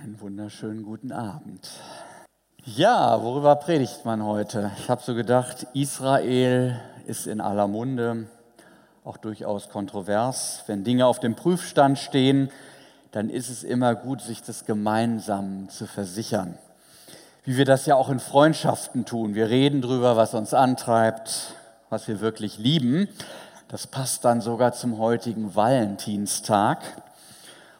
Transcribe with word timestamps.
Einen 0.00 0.20
wunderschönen 0.20 0.84
guten 0.84 1.10
Abend. 1.10 1.68
Ja, 2.64 3.20
worüber 3.20 3.56
predigt 3.56 4.04
man 4.04 4.22
heute? 4.22 4.70
Ich 4.78 4.88
habe 4.88 5.02
so 5.02 5.14
gedacht, 5.14 5.66
Israel 5.72 6.78
ist 7.06 7.26
in 7.26 7.40
aller 7.40 7.66
Munde, 7.66 8.28
auch 9.04 9.16
durchaus 9.16 9.70
kontrovers. 9.70 10.62
Wenn 10.68 10.84
Dinge 10.84 11.06
auf 11.06 11.18
dem 11.18 11.34
Prüfstand 11.34 11.98
stehen, 11.98 12.50
dann 13.10 13.28
ist 13.28 13.48
es 13.48 13.64
immer 13.64 13.96
gut, 13.96 14.20
sich 14.20 14.40
das 14.40 14.66
gemeinsam 14.66 15.68
zu 15.68 15.86
versichern. 15.86 16.56
Wie 17.44 17.56
wir 17.56 17.64
das 17.64 17.86
ja 17.86 17.96
auch 17.96 18.08
in 18.08 18.20
Freundschaften 18.20 19.04
tun. 19.04 19.34
Wir 19.34 19.48
reden 19.48 19.82
darüber, 19.82 20.16
was 20.16 20.32
uns 20.32 20.54
antreibt, 20.54 21.54
was 21.90 22.06
wir 22.06 22.20
wirklich 22.20 22.58
lieben. 22.58 23.08
Das 23.66 23.88
passt 23.88 24.24
dann 24.24 24.42
sogar 24.42 24.74
zum 24.74 24.98
heutigen 24.98 25.56
Valentinstag. 25.56 26.78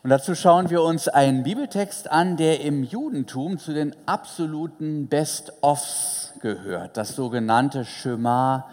Und 0.04 0.10
dazu 0.10 0.36
schauen 0.36 0.70
wir 0.70 0.82
uns 0.82 1.08
einen 1.08 1.42
Bibeltext 1.42 2.08
an, 2.08 2.36
der 2.36 2.60
im 2.60 2.84
Judentum 2.84 3.58
zu 3.58 3.72
den 3.72 3.96
absoluten 4.06 5.08
Best-ofs 5.08 6.34
gehört, 6.40 6.96
das 6.96 7.16
sogenannte 7.16 7.84
Shema 7.84 8.68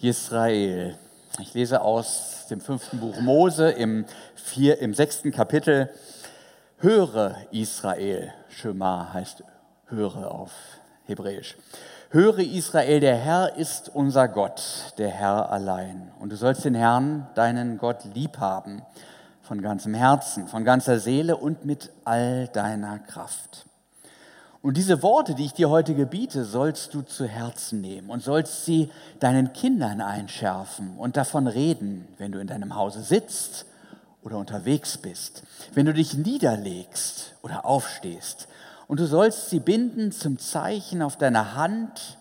Israel. 0.00 0.96
Ich 1.40 1.52
lese 1.52 1.82
aus 1.82 2.46
dem 2.48 2.62
fünften 2.62 3.00
Buch 3.00 3.20
Mose 3.20 3.70
im, 3.70 4.06
vier, 4.34 4.78
im 4.78 4.94
sechsten 4.94 5.30
Kapitel. 5.30 5.90
Höre 6.78 7.36
Israel, 7.50 8.32
Shema 8.48 9.12
heißt 9.12 9.44
höre 9.88 10.30
auf 10.30 10.52
Hebräisch. 11.04 11.58
Höre 12.08 12.38
Israel, 12.38 13.00
der 13.00 13.16
Herr 13.16 13.56
ist 13.56 13.90
unser 13.90 14.26
Gott, 14.26 14.94
der 14.96 15.10
Herr 15.10 15.52
allein. 15.52 16.12
Und 16.18 16.32
du 16.32 16.36
sollst 16.36 16.64
den 16.64 16.74
Herrn, 16.74 17.26
deinen 17.34 17.76
Gott, 17.76 18.06
lieb 18.14 18.38
haben 18.38 18.82
von 19.42 19.60
ganzem 19.60 19.94
Herzen, 19.94 20.48
von 20.48 20.64
ganzer 20.64 20.98
Seele 20.98 21.36
und 21.36 21.64
mit 21.64 21.90
all 22.04 22.48
deiner 22.48 22.98
Kraft. 22.98 23.66
Und 24.62 24.76
diese 24.76 25.02
Worte, 25.02 25.34
die 25.34 25.44
ich 25.44 25.54
dir 25.54 25.70
heute 25.70 25.94
gebiete, 25.94 26.44
sollst 26.44 26.94
du 26.94 27.02
zu 27.02 27.26
Herzen 27.26 27.80
nehmen 27.80 28.10
und 28.10 28.22
sollst 28.22 28.64
sie 28.64 28.90
deinen 29.18 29.52
Kindern 29.52 30.00
einschärfen 30.00 30.96
und 30.96 31.16
davon 31.16 31.48
reden, 31.48 32.06
wenn 32.18 32.30
du 32.30 32.38
in 32.38 32.46
deinem 32.46 32.76
Hause 32.76 33.02
sitzt 33.02 33.66
oder 34.22 34.38
unterwegs 34.38 34.98
bist, 34.98 35.42
wenn 35.74 35.86
du 35.86 35.92
dich 35.92 36.14
niederlegst 36.14 37.34
oder 37.42 37.64
aufstehst. 37.64 38.46
Und 38.86 39.00
du 39.00 39.06
sollst 39.06 39.50
sie 39.50 39.58
binden 39.58 40.12
zum 40.12 40.38
Zeichen 40.38 41.02
auf 41.02 41.16
deiner 41.16 41.56
Hand 41.56 42.18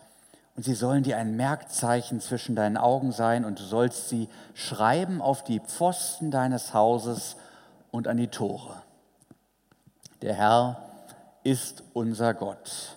und 0.55 0.63
sie 0.63 0.75
sollen 0.75 1.03
dir 1.03 1.17
ein 1.17 1.35
Merkzeichen 1.35 2.19
zwischen 2.19 2.55
deinen 2.55 2.77
Augen 2.77 3.11
sein 3.11 3.45
und 3.45 3.59
du 3.59 3.63
sollst 3.63 4.09
sie 4.09 4.29
schreiben 4.53 5.21
auf 5.21 5.43
die 5.43 5.59
Pfosten 5.59 6.31
deines 6.31 6.73
Hauses 6.73 7.37
und 7.91 8.07
an 8.07 8.17
die 8.17 8.27
Tore. 8.27 8.81
Der 10.21 10.33
Herr 10.33 10.83
ist 11.43 11.83
unser 11.93 12.33
Gott, 12.33 12.95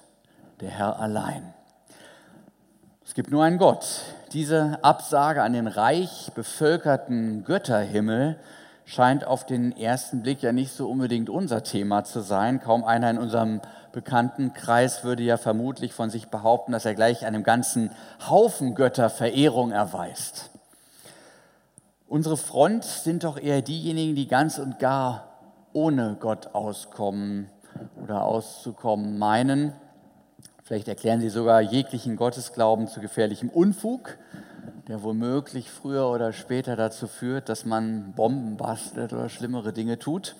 der 0.60 0.70
Herr 0.70 0.98
allein. 1.00 1.55
Es 3.06 3.14
gibt 3.14 3.30
nur 3.30 3.44
einen 3.44 3.58
Gott. 3.58 3.86
Diese 4.32 4.78
Absage 4.82 5.42
an 5.42 5.52
den 5.52 5.69
reich 5.69 6.32
bevölkerten 6.34 7.44
Götterhimmel 7.44 8.38
scheint 8.84 9.27
auf 9.27 9.46
den 9.46 9.77
ersten 9.77 10.22
Blick 10.22 10.42
ja 10.42 10.52
nicht 10.52 10.72
so 10.72 10.88
unbedingt 10.88 11.30
unser 11.30 11.62
Thema 11.62 12.04
zu 12.04 12.20
sein. 12.20 12.60
Kaum 12.60 12.84
einer 12.84 13.10
in 13.10 13.18
unserem 13.18 13.60
Bekanntenkreis 13.92 15.04
würde 15.04 15.22
ja 15.22 15.36
vermutlich 15.36 15.92
von 15.92 16.10
sich 16.10 16.28
behaupten, 16.28 16.72
dass 16.72 16.84
er 16.84 16.94
gleich 16.94 17.24
einem 17.24 17.42
ganzen 17.42 17.91
Haufen 18.28 18.74
Götter 18.74 19.08
Verehrung 19.10 19.72
erweist. 19.72 20.50
Unsere 22.06 22.36
Front 22.36 22.84
sind 22.84 23.24
doch 23.24 23.38
eher 23.38 23.62
diejenigen, 23.62 24.14
die 24.14 24.28
ganz 24.28 24.58
und 24.58 24.78
gar 24.78 25.28
ohne 25.72 26.16
Gott 26.20 26.54
auskommen 26.54 27.48
oder 28.02 28.24
auszukommen 28.24 29.19
meinen. 29.19 29.72
Vielleicht 30.62 30.88
erklären 30.88 31.20
sie 31.20 31.30
sogar 31.30 31.60
jeglichen 31.60 32.16
Gottesglauben 32.16 32.88
zu 32.88 33.00
gefährlichem 33.00 33.48
Unfug 33.48 34.16
der 34.88 35.02
womöglich 35.02 35.70
früher 35.70 36.08
oder 36.08 36.32
später 36.32 36.76
dazu 36.76 37.06
führt, 37.06 37.48
dass 37.48 37.64
man 37.64 38.12
Bomben 38.12 38.56
bastelt 38.56 39.12
oder 39.12 39.28
schlimmere 39.28 39.72
Dinge 39.72 39.98
tut. 39.98 40.36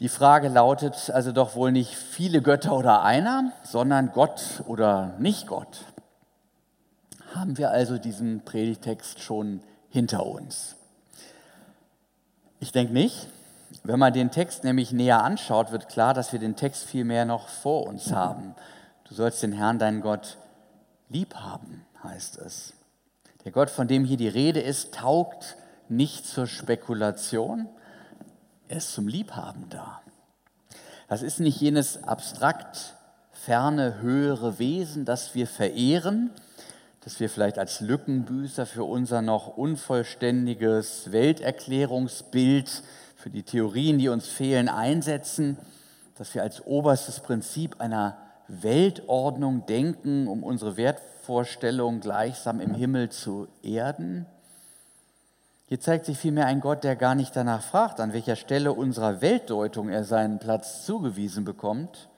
Die 0.00 0.08
Frage 0.08 0.48
lautet 0.48 1.10
also 1.10 1.32
doch 1.32 1.54
wohl 1.54 1.70
nicht 1.70 1.94
viele 1.94 2.42
Götter 2.42 2.76
oder 2.76 3.02
einer, 3.02 3.52
sondern 3.62 4.12
Gott 4.12 4.62
oder 4.66 5.14
nicht 5.18 5.46
Gott. 5.46 5.84
Haben 7.34 7.56
wir 7.56 7.70
also 7.70 7.98
diesen 7.98 8.44
Predigtext 8.44 9.20
schon 9.20 9.62
hinter 9.90 10.26
uns? 10.26 10.76
Ich 12.60 12.72
denke 12.72 12.92
nicht. 12.92 13.28
Wenn 13.84 13.98
man 13.98 14.12
den 14.12 14.30
Text 14.30 14.64
nämlich 14.64 14.92
näher 14.92 15.22
anschaut, 15.22 15.72
wird 15.72 15.88
klar, 15.88 16.14
dass 16.14 16.32
wir 16.32 16.38
den 16.38 16.56
Text 16.56 16.84
vielmehr 16.84 17.24
noch 17.24 17.48
vor 17.48 17.86
uns 17.86 18.12
haben. 18.12 18.54
Du 19.08 19.14
sollst 19.14 19.42
den 19.42 19.52
Herrn, 19.52 19.78
deinen 19.78 20.00
Gott, 20.00 20.36
lieb 21.08 21.34
haben, 21.34 21.84
heißt 22.02 22.38
es. 22.38 22.74
Der 23.44 23.52
Gott, 23.52 23.70
von 23.70 23.88
dem 23.88 24.04
hier 24.04 24.16
die 24.16 24.28
Rede 24.28 24.60
ist, 24.60 24.94
taugt 24.94 25.56
nicht 25.88 26.26
zur 26.26 26.46
Spekulation, 26.46 27.68
er 28.68 28.78
ist 28.78 28.92
zum 28.92 29.08
Liebhaben 29.08 29.68
da. 29.68 30.00
Das 31.08 31.22
ist 31.22 31.40
nicht 31.40 31.60
jenes 31.60 32.04
abstrakt 32.04 32.94
ferne, 33.32 34.00
höhere 34.00 34.58
Wesen, 34.58 35.04
das 35.04 35.34
wir 35.34 35.46
verehren, 35.46 36.30
das 37.00 37.18
wir 37.18 37.28
vielleicht 37.28 37.58
als 37.58 37.80
Lückenbüßer 37.80 38.64
für 38.64 38.84
unser 38.84 39.20
noch 39.20 39.56
unvollständiges 39.56 41.10
Welterklärungsbild, 41.10 42.82
für 43.16 43.30
die 43.30 43.42
Theorien, 43.42 43.98
die 43.98 44.08
uns 44.08 44.28
fehlen, 44.28 44.68
einsetzen, 44.68 45.58
dass 46.16 46.34
wir 46.34 46.42
als 46.42 46.64
oberstes 46.64 47.20
Prinzip 47.20 47.80
einer 47.80 48.16
Weltordnung 48.52 49.64
denken, 49.64 50.28
um 50.28 50.42
unsere 50.42 50.76
Wertvorstellungen 50.76 52.00
gleichsam 52.00 52.60
im 52.60 52.74
Himmel 52.74 53.08
zu 53.08 53.48
erden. 53.62 54.26
Hier 55.68 55.80
zeigt 55.80 56.04
sich 56.04 56.18
vielmehr 56.18 56.44
ein 56.46 56.60
Gott, 56.60 56.84
der 56.84 56.96
gar 56.96 57.14
nicht 57.14 57.34
danach 57.34 57.62
fragt, 57.62 57.98
an 57.98 58.12
welcher 58.12 58.36
Stelle 58.36 58.74
unserer 58.74 59.22
Weltdeutung 59.22 59.88
er 59.88 60.04
seinen 60.04 60.38
Platz 60.38 60.84
zugewiesen 60.84 61.44
bekommt, 61.44 62.10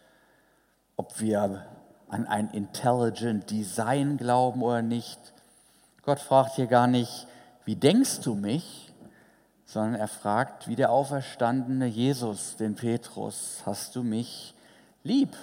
ob 0.96 1.20
wir 1.20 1.64
an 2.08 2.26
ein 2.26 2.50
Intelligent 2.50 3.48
Design 3.50 4.16
glauben 4.16 4.60
oder 4.60 4.82
nicht. 4.82 5.20
Gott 6.02 6.18
fragt 6.18 6.56
hier 6.56 6.66
gar 6.66 6.88
nicht, 6.88 7.28
wie 7.64 7.76
denkst 7.76 8.20
du 8.22 8.34
mich, 8.34 8.92
sondern 9.66 9.94
er 9.94 10.08
fragt, 10.08 10.66
wie 10.66 10.76
der 10.76 10.90
auferstandene 10.90 11.86
Jesus, 11.86 12.56
den 12.56 12.74
Petrus, 12.74 13.62
hast 13.64 13.94
du 13.94 14.02
mich 14.02 14.54
lieb? 15.04 15.36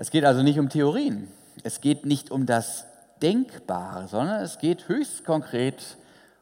Es 0.00 0.12
geht 0.12 0.24
also 0.24 0.44
nicht 0.44 0.60
um 0.60 0.68
Theorien. 0.68 1.26
Es 1.64 1.80
geht 1.80 2.06
nicht 2.06 2.30
um 2.30 2.46
das 2.46 2.84
Denkbare, 3.20 4.06
sondern 4.06 4.40
es 4.42 4.58
geht 4.58 4.88
höchst 4.88 5.24
konkret 5.24 5.96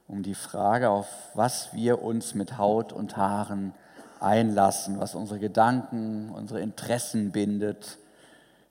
um 0.07 0.23
die 0.23 0.35
Frage, 0.35 0.91
auf 0.91 1.09
was 1.33 1.73
wir 1.73 2.03
uns 2.03 2.35
mit 2.35 2.59
Haut 2.59 2.93
und 2.93 3.17
Haaren 3.17 3.73
einlassen, 4.21 5.01
was 5.01 5.15
unsere 5.15 5.41
Gedanken, 5.41 6.31
unsere 6.35 6.61
Interessen 6.61 7.33
bindet. 7.33 7.97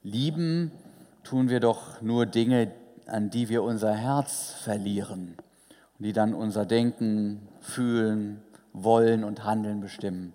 Lieben 0.04 0.72
tun 1.24 1.50
wir 1.50 1.60
doch 1.60 2.00
nur 2.04 2.28
Dinge, 2.28 2.72
an 3.08 3.32
die 3.32 3.50
wir 3.50 3.64
unser 3.64 3.96
Herz 3.96 4.54
verlieren 4.62 5.36
und 5.98 6.06
die 6.06 6.14
dann 6.14 6.36
unser 6.36 6.68
Denken, 6.68 7.48
Fühlen, 7.60 8.40
Wollen 8.72 9.24
und 9.24 9.46
Handeln 9.46 9.82
bestimmen. 9.82 10.34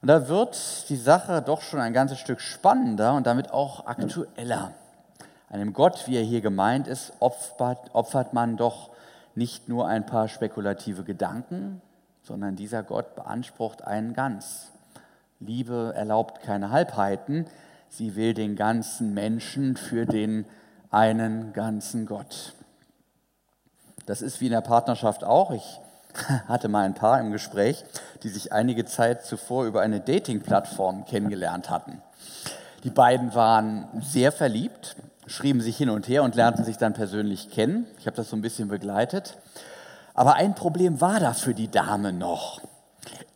Und 0.00 0.08
da 0.08 0.28
wird 0.28 0.88
die 0.88 0.96
Sache 0.96 1.42
doch 1.42 1.60
schon 1.60 1.80
ein 1.80 1.92
ganzes 1.92 2.18
Stück 2.18 2.40
spannender 2.40 3.14
und 3.14 3.26
damit 3.26 3.50
auch 3.50 3.86
aktueller. 3.86 4.72
Einem 5.50 5.72
Gott, 5.72 6.06
wie 6.06 6.16
er 6.16 6.22
hier 6.22 6.40
gemeint 6.40 6.86
ist, 6.86 7.12
opfert, 7.20 7.90
opfert 7.92 8.32
man 8.32 8.56
doch 8.56 8.90
nicht 9.34 9.68
nur 9.68 9.88
ein 9.88 10.06
paar 10.06 10.28
spekulative 10.28 11.04
Gedanken, 11.04 11.82
sondern 12.22 12.56
dieser 12.56 12.82
Gott 12.82 13.14
beansprucht 13.14 13.82
einen 13.82 14.14
Ganz. 14.14 14.70
Liebe 15.38 15.92
erlaubt 15.94 16.42
keine 16.42 16.70
Halbheiten, 16.70 17.46
sie 17.88 18.14
will 18.14 18.34
den 18.34 18.56
ganzen 18.56 19.12
Menschen 19.12 19.76
für 19.76 20.06
den 20.06 20.46
einen 20.90 21.52
ganzen 21.52 22.06
Gott. 22.06 22.54
Das 24.06 24.22
ist 24.22 24.40
wie 24.40 24.46
in 24.46 24.52
der 24.52 24.60
Partnerschaft 24.60 25.24
auch. 25.24 25.50
Ich 25.50 25.80
hatte 26.48 26.68
mal 26.68 26.84
ein 26.84 26.94
Paar 26.94 27.20
im 27.20 27.32
Gespräch, 27.32 27.84
die 28.22 28.28
sich 28.28 28.52
einige 28.52 28.84
Zeit 28.84 29.24
zuvor 29.24 29.64
über 29.64 29.80
eine 29.80 30.00
Dating-Plattform 30.00 31.04
kennengelernt 31.04 31.70
hatten. 31.70 32.02
Die 32.84 32.90
beiden 32.90 33.34
waren 33.34 33.88
sehr 34.00 34.32
verliebt, 34.32 34.96
schrieben 35.26 35.60
sich 35.60 35.76
hin 35.76 35.90
und 35.90 36.08
her 36.08 36.22
und 36.22 36.34
lernten 36.34 36.64
sich 36.64 36.78
dann 36.78 36.94
persönlich 36.94 37.50
kennen. 37.50 37.86
Ich 37.98 38.06
habe 38.06 38.16
das 38.16 38.30
so 38.30 38.36
ein 38.36 38.42
bisschen 38.42 38.68
begleitet. 38.68 39.36
Aber 40.14 40.34
ein 40.34 40.54
Problem 40.54 41.00
war 41.00 41.20
da 41.20 41.34
für 41.34 41.54
die 41.54 41.70
Dame 41.70 42.12
noch. 42.12 42.60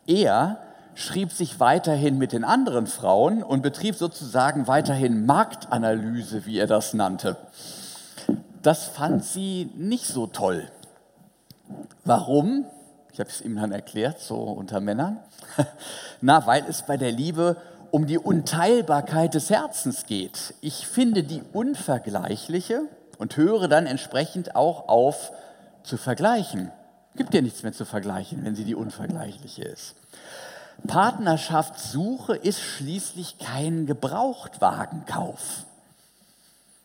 Er 0.07 0.59
schrieb 0.95 1.31
sich 1.31 1.59
weiterhin 1.59 2.17
mit 2.17 2.31
den 2.31 2.43
anderen 2.43 2.87
Frauen 2.87 3.43
und 3.43 3.61
betrieb 3.61 3.95
sozusagen 3.95 4.67
weiterhin 4.67 5.25
Marktanalyse, 5.25 6.45
wie 6.45 6.57
er 6.57 6.67
das 6.67 6.93
nannte. 6.93 7.37
Das 8.61 8.85
fand 8.85 9.23
sie 9.23 9.71
nicht 9.75 10.07
so 10.07 10.25
toll. 10.27 10.67
Warum? 12.03 12.65
Ich 13.13 13.19
habe 13.19 13.29
es 13.29 13.41
ihm 13.41 13.55
dann 13.55 13.71
erklärt, 13.71 14.19
so 14.19 14.35
unter 14.35 14.81
Männern. 14.81 15.19
Na, 16.21 16.45
weil 16.45 16.65
es 16.67 16.83
bei 16.83 16.97
der 16.97 17.11
Liebe 17.11 17.57
um 17.91 18.07
die 18.07 18.17
Unteilbarkeit 18.17 19.33
des 19.33 19.49
Herzens 19.49 20.05
geht. 20.05 20.53
Ich 20.61 20.85
finde 20.85 21.23
die 21.23 21.41
unvergleichliche 21.53 22.81
und 23.17 23.37
höre 23.37 23.67
dann 23.67 23.85
entsprechend 23.85 24.55
auch 24.55 24.89
auf 24.89 25.31
zu 25.83 25.97
vergleichen. 25.97 26.71
Gibt 27.15 27.33
ja 27.33 27.41
nichts 27.41 27.63
mehr 27.63 27.71
zu 27.71 27.85
vergleichen, 27.85 28.43
wenn 28.43 28.55
sie 28.55 28.65
die 28.65 28.75
unvergleichliche 28.75 29.63
ist. 29.63 29.95
Partnerschaftssuche 30.87 32.35
ist 32.35 32.59
schließlich 32.59 33.39
kein 33.39 33.85
Gebrauchtwagenkauf. 33.85 35.63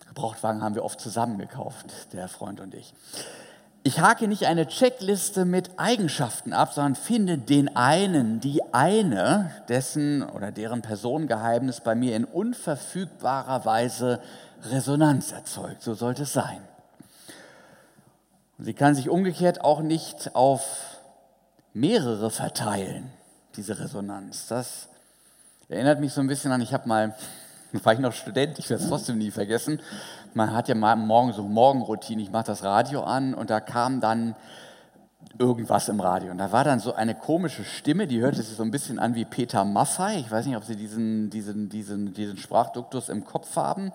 Gebrauchtwagen 0.06 0.62
haben 0.62 0.75
wir 0.75 0.85
oft 0.85 1.00
zusammen 1.00 1.38
gekauft, 1.38 2.12
der 2.12 2.29
Freund 2.29 2.61
und 2.61 2.75
ich. 2.75 2.94
Ich 3.82 3.99
hake 3.99 4.29
nicht 4.29 4.44
eine 4.44 4.67
Checkliste 4.67 5.47
mit 5.47 5.79
Eigenschaften 5.79 6.53
ab, 6.53 6.75
sondern 6.75 6.97
finde 6.97 7.38
den 7.38 7.75
einen, 7.77 8.38
die 8.38 8.61
eine, 8.75 9.53
dessen 9.71 10.23
oder 10.23 10.53
deren 10.53 10.82
Personengeheimnis 10.82 11.81
bei 11.81 11.94
mir 11.94 12.15
in 12.15 12.27
unverfügbarer 12.27 13.65
Weise 13.65 14.21
Resonanz 14.65 15.32
erzeugt. 15.32 15.82
So 15.82 15.94
sollte 15.94 16.25
es 16.25 16.32
sein. 16.35 16.61
Sie 18.59 18.75
kann 18.75 18.94
sich 18.94 19.09
umgekehrt 19.09 19.62
auch 19.62 19.81
nicht 19.81 20.35
auf 20.35 20.99
mehrere 21.73 22.31
verteilen, 22.31 23.11
diese 23.56 23.81
Resonanz. 23.81 24.47
Das 24.49 24.88
erinnert 25.71 26.00
mich 26.00 26.12
so 26.12 26.21
ein 26.21 26.26
bisschen 26.26 26.53
an, 26.53 26.61
ich 26.61 26.75
habe 26.75 26.87
mal, 26.87 27.15
war 27.73 27.94
ich 27.94 27.99
noch 27.99 28.12
Student, 28.12 28.59
ich 28.59 28.69
werde 28.69 28.83
es 28.83 28.91
trotzdem 28.91 29.17
nie 29.17 29.31
vergessen, 29.31 29.81
man 30.35 30.55
hat 30.55 30.69
ja 30.69 30.75
mal 30.75 30.97
morgen 30.97 31.32
so 31.32 31.43
Morgenroutine, 31.43 32.23
ich 32.23 32.31
mache 32.31 32.47
das 32.47 32.62
Radio 32.65 33.03
an 33.03 33.35
und 33.35 33.50
da 33.50 33.61
kam 33.61 34.00
dann 34.00 34.35
irgendwas 35.38 35.88
im 35.88 36.00
Radio. 36.00 36.31
Und 36.31 36.38
da 36.38 36.53
war 36.53 36.65
dann 36.65 36.81
so 36.81 36.94
eine 36.94 37.15
komische 37.15 37.65
Stimme, 37.65 38.06
die 38.06 38.21
hörte 38.21 38.43
sich 38.43 38.56
so 38.56 38.62
ein 38.62 38.71
bisschen 38.71 38.99
an 38.99 39.15
wie 39.15 39.25
Peter 39.25 39.65
Maffei. 39.65 40.19
Ich 40.19 40.31
weiß 40.31 40.47
nicht, 40.47 40.56
ob 40.56 40.65
Sie 40.65 40.77
diesen, 40.77 41.31
diesen, 41.31 41.69
diesen, 41.69 42.12
diesen 42.12 42.37
Sprachduktus 42.37 43.09
im 43.09 43.25
Kopf 43.25 43.56
haben. 43.56 43.93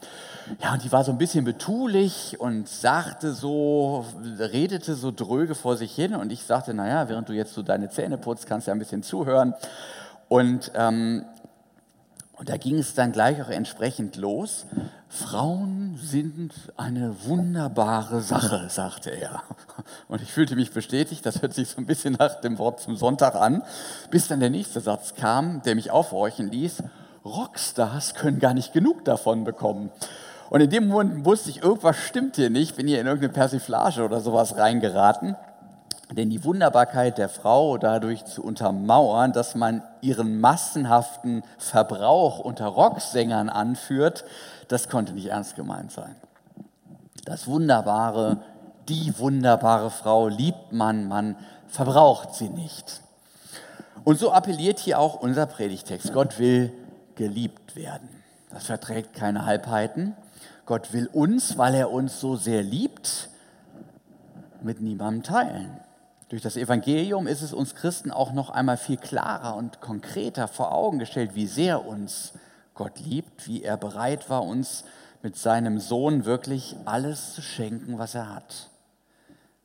Ja, 0.62 0.74
und 0.74 0.84
die 0.84 0.92
war 0.92 1.04
so 1.04 1.12
ein 1.12 1.18
bisschen 1.18 1.46
betulich 1.46 2.40
und 2.40 2.68
sagte 2.68 3.34
so, 3.34 4.06
redete 4.40 4.96
so 4.96 5.12
dröge 5.12 5.56
vor 5.56 5.78
sich 5.78 5.94
hin. 5.94 6.16
Und 6.16 6.32
ich 6.32 6.44
sagte, 6.44 6.74
naja, 6.74 7.10
während 7.10 7.30
du 7.30 7.34
jetzt 7.34 7.54
so 7.54 7.62
deine 7.62 7.90
Zähne 7.90 8.18
putzt, 8.18 8.48
kannst 8.48 8.68
du 8.68 8.72
ja 8.72 8.76
ein 8.76 8.80
bisschen 8.80 9.04
zuhören. 9.04 9.54
Und 10.28 10.72
ähm, 10.74 11.26
und 12.38 12.50
da 12.50 12.58
ging 12.58 12.78
es 12.78 12.94
dann 12.94 13.12
gleich 13.12 13.42
auch 13.42 13.50
entsprechend 13.50 14.18
los. 14.18 14.66
Frauen 15.08 15.98
sind 16.02 16.54
eine 16.76 17.16
wunderbare 17.24 18.22
Sache, 18.22 18.68
sagte 18.70 19.10
er. 19.10 19.44
Und 20.10 20.22
ich 20.22 20.34
fühlte 20.34 20.56
mich 20.56 20.72
bestätigt, 20.72 21.26
das 21.26 21.42
hört 21.42 21.54
sich 21.54 21.70
so 21.70 21.78
ein 21.78 21.86
bisschen 21.86 22.18
nach 22.20 22.42
dem 22.42 22.58
Wort 22.58 22.82
zum 22.82 22.98
Sonntag 22.98 23.36
an, 23.36 23.64
bis 24.12 24.28
dann 24.28 24.42
der 24.42 24.50
nächste 24.50 24.82
Satz 24.82 25.14
kam, 25.16 25.62
der 25.62 25.76
mich 25.76 25.92
aufhorchen 25.92 26.52
ließ. 26.52 26.84
Rockstars 27.24 28.14
können 28.16 28.40
gar 28.40 28.54
nicht 28.54 28.74
genug 28.74 29.06
davon 29.06 29.46
bekommen. 29.46 29.90
Und 30.50 30.62
in 30.62 30.70
dem 30.70 30.88
Moment 30.88 31.26
wusste 31.26 31.50
ich, 31.50 31.64
irgendwas 31.64 31.98
stimmt 31.98 32.36
hier 32.36 32.50
nicht, 32.50 32.76
bin 32.76 32.88
hier 32.88 33.00
in 33.00 33.08
irgendeine 33.08 33.34
Persiflage 33.34 34.04
oder 34.04 34.20
sowas 34.20 34.58
reingeraten. 34.58 35.36
Denn 36.12 36.30
die 36.30 36.44
Wunderbarkeit 36.44 37.18
der 37.18 37.30
Frau 37.30 37.78
dadurch 37.78 38.26
zu 38.26 38.44
untermauern, 38.44 39.34
dass 39.34 39.56
man 39.56 39.82
ihren 40.02 40.40
massenhaften 40.40 41.44
Verbrauch 41.58 42.40
unter 42.40 42.68
Rocksängern 42.68 43.50
anführt, 43.50 44.24
das 44.68 44.88
konnte 44.88 45.14
nicht 45.14 45.28
ernst 45.28 45.56
gemeint 45.56 45.92
sein. 45.92 46.16
Das 47.26 47.48
Wunderbare, 47.48 48.38
die 48.88 49.18
wunderbare 49.18 49.90
Frau 49.90 50.28
liebt 50.28 50.72
man, 50.72 51.08
man 51.08 51.36
verbraucht 51.68 52.36
sie 52.36 52.50
nicht. 52.50 53.02
Und 54.04 54.20
so 54.20 54.32
appelliert 54.32 54.78
hier 54.78 55.00
auch 55.00 55.16
unser 55.16 55.48
Predigtext. 55.48 56.14
Gott 56.14 56.38
will 56.38 56.72
geliebt 57.16 57.76
werden. 57.76 58.10
Das 58.52 58.68
verträgt 58.68 59.16
keine 59.16 59.46
Halbheiten. 59.46 60.16
Gott 60.68 60.94
will 60.94 61.08
uns, 61.12 61.58
weil 61.58 61.74
er 61.74 61.92
uns 61.92 62.20
so 62.20 62.36
sehr 62.36 62.62
liebt, 62.62 63.30
mit 64.62 64.82
niemandem 64.82 65.24
teilen. 65.24 65.80
Durch 66.30 66.42
das 66.42 66.58
Evangelium 66.58 67.28
ist 67.28 67.44
es 67.44 67.54
uns 67.54 67.76
Christen 67.76 68.12
auch 68.12 68.34
noch 68.34 68.50
einmal 68.50 68.78
viel 68.78 68.98
klarer 68.98 69.56
und 69.56 69.80
konkreter 69.80 70.48
vor 70.48 70.74
Augen 70.74 70.98
gestellt, 70.98 71.32
wie 71.36 71.46
sehr 71.46 71.86
uns 71.86 72.34
Gott 72.74 73.00
liebt, 73.00 73.48
wie 73.48 73.64
er 73.64 73.78
bereit 73.78 74.30
war, 74.30 74.44
uns 74.44 74.86
mit 75.22 75.38
seinem 75.38 75.80
Sohn 75.80 76.26
wirklich 76.26 76.76
alles 76.86 77.34
zu 77.36 77.42
schenken, 77.42 78.00
was 78.00 78.16
er 78.16 78.34
hat. 78.34 78.70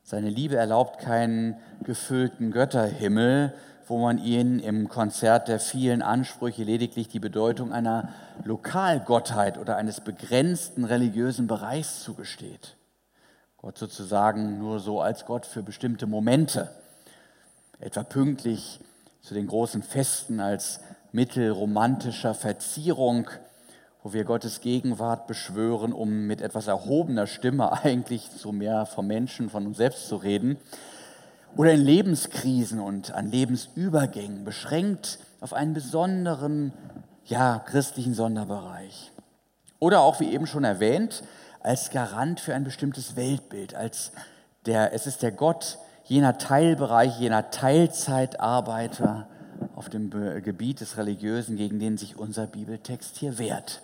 Seine 0.02 0.28
Liebe 0.28 0.56
erlaubt 0.56 1.00
keinen 1.00 1.56
gefüllten 1.82 2.50
Götterhimmel, 2.50 3.54
wo 3.86 3.98
man 3.98 4.18
ihnen 4.18 4.60
im 4.60 4.88
Konzert 4.88 5.48
der 5.48 5.60
vielen 5.60 6.02
Ansprüche 6.02 6.62
lediglich 6.62 7.08
die 7.08 7.20
Bedeutung 7.20 7.72
einer 7.72 8.10
Lokalgottheit 8.44 9.58
oder 9.58 9.76
eines 9.76 10.00
begrenzten 10.00 10.84
religiösen 10.84 11.46
Bereichs 11.46 12.02
zugesteht. 12.02 12.76
Gott 13.62 13.76
sozusagen 13.76 14.58
nur 14.58 14.80
so 14.80 15.02
als 15.02 15.26
Gott 15.26 15.44
für 15.44 15.62
bestimmte 15.62 16.06
Momente, 16.06 16.70
etwa 17.78 18.02
pünktlich 18.02 18.80
zu 19.20 19.34
den 19.34 19.48
großen 19.48 19.82
Festen 19.82 20.40
als 20.40 20.80
Mittel 21.12 21.50
romantischer 21.50 22.32
Verzierung, 22.32 23.28
wo 24.02 24.14
wir 24.14 24.24
Gottes 24.24 24.62
Gegenwart 24.62 25.26
beschwören, 25.26 25.92
um 25.92 26.26
mit 26.26 26.40
etwas 26.40 26.68
erhobener 26.68 27.26
Stimme 27.26 27.70
eigentlich 27.84 28.30
so 28.34 28.50
mehr 28.50 28.86
vom 28.86 29.06
Menschen, 29.06 29.50
von 29.50 29.66
uns 29.66 29.76
selbst 29.76 30.08
zu 30.08 30.16
reden, 30.16 30.56
oder 31.54 31.72
in 31.72 31.82
Lebenskrisen 31.82 32.80
und 32.80 33.12
an 33.12 33.30
Lebensübergängen, 33.30 34.42
beschränkt 34.42 35.18
auf 35.40 35.52
einen 35.52 35.74
besonderen, 35.74 36.72
ja, 37.26 37.58
christlichen 37.58 38.14
Sonderbereich. 38.14 39.12
Oder 39.80 40.00
auch, 40.00 40.20
wie 40.20 40.32
eben 40.32 40.46
schon 40.46 40.64
erwähnt, 40.64 41.24
als 41.60 41.90
Garant 41.90 42.40
für 42.40 42.54
ein 42.54 42.64
bestimmtes 42.64 43.16
Weltbild, 43.16 43.74
als 43.74 44.12
der, 44.66 44.92
es 44.92 45.06
ist 45.06 45.22
der 45.22 45.32
Gott 45.32 45.78
jener 46.04 46.38
Teilbereiche, 46.38 47.20
jener 47.20 47.50
Teilzeitarbeiter 47.50 49.28
auf 49.76 49.88
dem 49.88 50.10
Gebiet 50.42 50.80
des 50.80 50.96
Religiösen, 50.96 51.56
gegen 51.56 51.78
den 51.78 51.96
sich 51.96 52.16
unser 52.16 52.46
Bibeltext 52.46 53.16
hier 53.16 53.38
wehrt. 53.38 53.82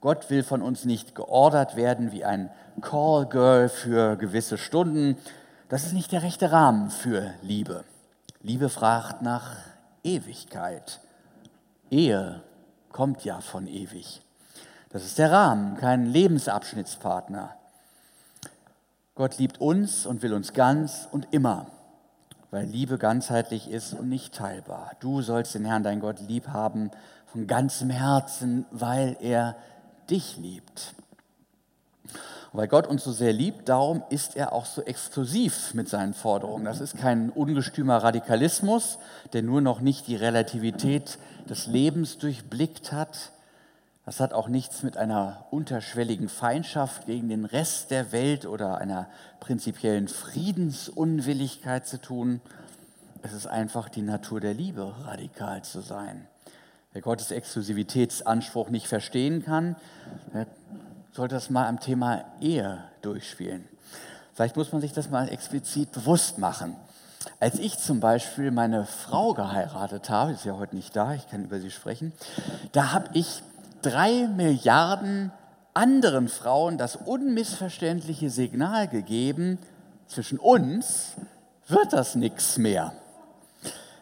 Gott 0.00 0.28
will 0.28 0.42
von 0.42 0.60
uns 0.60 0.84
nicht 0.84 1.14
geordert 1.14 1.76
werden 1.76 2.12
wie 2.12 2.24
ein 2.24 2.50
Call 2.80 3.26
Girl 3.26 3.68
für 3.68 4.16
gewisse 4.16 4.58
Stunden. 4.58 5.16
Das 5.68 5.86
ist 5.86 5.92
nicht 5.92 6.12
der 6.12 6.22
rechte 6.22 6.52
Rahmen 6.52 6.90
für 6.90 7.32
Liebe. 7.42 7.84
Liebe 8.42 8.68
fragt 8.68 9.22
nach 9.22 9.56
Ewigkeit. 10.02 11.00
Ehe 11.90 12.42
kommt 12.90 13.24
ja 13.24 13.40
von 13.40 13.66
ewig. 13.66 14.20
Das 14.94 15.04
ist 15.04 15.18
der 15.18 15.32
Rahmen, 15.32 15.76
kein 15.76 16.06
Lebensabschnittspartner. 16.06 17.56
Gott 19.16 19.38
liebt 19.38 19.60
uns 19.60 20.06
und 20.06 20.22
will 20.22 20.32
uns 20.32 20.52
ganz 20.52 21.08
und 21.10 21.26
immer, 21.32 21.66
weil 22.52 22.66
Liebe 22.66 22.96
ganzheitlich 22.96 23.68
ist 23.68 23.94
und 23.94 24.08
nicht 24.08 24.36
teilbar. 24.36 24.92
Du 25.00 25.20
sollst 25.20 25.56
den 25.56 25.64
Herrn, 25.64 25.82
dein 25.82 25.98
Gott, 25.98 26.20
lieb 26.20 26.46
haben 26.46 26.92
von 27.26 27.48
ganzem 27.48 27.90
Herzen, 27.90 28.66
weil 28.70 29.16
er 29.18 29.56
dich 30.10 30.36
liebt. 30.36 30.94
Weil 32.52 32.68
Gott 32.68 32.86
uns 32.86 33.02
so 33.02 33.10
sehr 33.10 33.32
liebt, 33.32 33.68
darum 33.68 34.04
ist 34.10 34.36
er 34.36 34.52
auch 34.52 34.64
so 34.64 34.80
exklusiv 34.80 35.74
mit 35.74 35.88
seinen 35.88 36.14
Forderungen. 36.14 36.66
Das 36.66 36.80
ist 36.80 36.96
kein 36.96 37.30
ungestümer 37.30 37.96
Radikalismus, 37.96 39.00
der 39.32 39.42
nur 39.42 39.60
noch 39.60 39.80
nicht 39.80 40.06
die 40.06 40.14
Relativität 40.14 41.18
des 41.48 41.66
Lebens 41.66 42.18
durchblickt 42.18 42.92
hat, 42.92 43.32
das 44.06 44.20
hat 44.20 44.34
auch 44.34 44.48
nichts 44.48 44.82
mit 44.82 44.96
einer 44.96 45.46
unterschwelligen 45.50 46.28
Feindschaft 46.28 47.06
gegen 47.06 47.28
den 47.28 47.46
Rest 47.46 47.90
der 47.90 48.12
Welt 48.12 48.44
oder 48.44 48.78
einer 48.78 49.08
prinzipiellen 49.40 50.08
Friedensunwilligkeit 50.08 51.86
zu 51.86 52.00
tun. 52.00 52.40
Es 53.22 53.32
ist 53.32 53.46
einfach 53.46 53.88
die 53.88 54.02
Natur 54.02 54.40
der 54.40 54.52
Liebe, 54.52 54.94
radikal 55.04 55.62
zu 55.62 55.80
sein. 55.80 56.26
Wer 56.92 57.00
Gottes 57.00 57.30
Exklusivitätsanspruch 57.30 58.68
nicht 58.68 58.86
verstehen 58.86 59.42
kann, 59.42 59.76
sollte 61.12 61.34
das 61.34 61.48
mal 61.48 61.66
am 61.66 61.80
Thema 61.80 62.24
Ehe 62.40 62.84
durchspielen. 63.00 63.66
Vielleicht 64.34 64.56
muss 64.56 64.70
man 64.72 64.82
sich 64.82 64.92
das 64.92 65.10
mal 65.10 65.28
explizit 65.28 65.92
bewusst 65.92 66.38
machen. 66.38 66.76
Als 67.40 67.58
ich 67.58 67.78
zum 67.78 68.00
Beispiel 68.00 68.50
meine 68.50 68.84
Frau 68.84 69.32
geheiratet 69.32 70.10
habe, 70.10 70.32
ist 70.32 70.44
ja 70.44 70.58
heute 70.58 70.76
nicht 70.76 70.94
da, 70.94 71.14
ich 71.14 71.26
kann 71.28 71.44
über 71.44 71.58
sie 71.58 71.70
sprechen, 71.70 72.12
da 72.72 72.92
habe 72.92 73.08
ich 73.14 73.42
drei 73.84 74.28
Milliarden 74.34 75.30
anderen 75.74 76.28
Frauen 76.28 76.78
das 76.78 76.96
unmissverständliche 76.96 78.30
Signal 78.30 78.88
gegeben, 78.88 79.58
zwischen 80.06 80.38
uns 80.38 81.12
wird 81.68 81.92
das 81.92 82.14
nichts 82.14 82.58
mehr. 82.58 82.92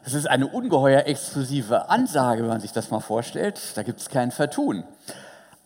Das 0.04 0.14
ist 0.14 0.26
eine 0.26 0.48
ungeheuer 0.48 1.06
exklusive 1.06 1.88
Ansage, 1.88 2.42
wenn 2.42 2.48
man 2.48 2.60
sich 2.60 2.72
das 2.72 2.90
mal 2.90 3.00
vorstellt. 3.00 3.60
Da 3.76 3.82
gibt 3.82 4.00
es 4.00 4.08
kein 4.08 4.30
Vertun. 4.30 4.84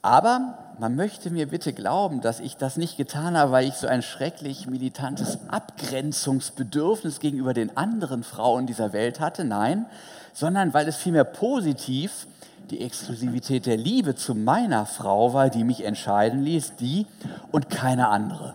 Aber 0.02 0.58
man 0.78 0.94
möchte 0.94 1.30
mir 1.30 1.48
bitte 1.48 1.72
glauben, 1.72 2.20
dass 2.20 2.38
ich 2.38 2.56
das 2.56 2.76
nicht 2.76 2.96
getan 2.96 3.36
habe, 3.36 3.50
weil 3.50 3.66
ich 3.66 3.74
so 3.74 3.86
ein 3.86 4.02
schrecklich 4.02 4.66
militantes 4.66 5.38
Abgrenzungsbedürfnis 5.48 7.18
gegenüber 7.18 7.54
den 7.54 7.76
anderen 7.76 8.22
Frauen 8.22 8.66
dieser 8.66 8.92
Welt 8.92 9.20
hatte. 9.20 9.44
Nein, 9.44 9.86
sondern 10.32 10.74
weil 10.74 10.86
es 10.86 10.96
vielmehr 10.96 11.24
positiv 11.24 12.26
die 12.70 12.82
Exklusivität 12.82 13.66
der 13.66 13.76
Liebe 13.76 14.14
zu 14.14 14.34
meiner 14.34 14.86
Frau 14.86 15.32
war, 15.32 15.50
die 15.50 15.64
mich 15.64 15.84
entscheiden 15.84 16.42
ließ, 16.42 16.76
die 16.76 17.06
und 17.52 17.70
keine 17.70 18.08
andere. 18.08 18.54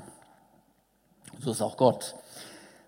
So 1.39 1.51
ist 1.51 1.61
auch 1.61 1.77
Gott, 1.77 2.15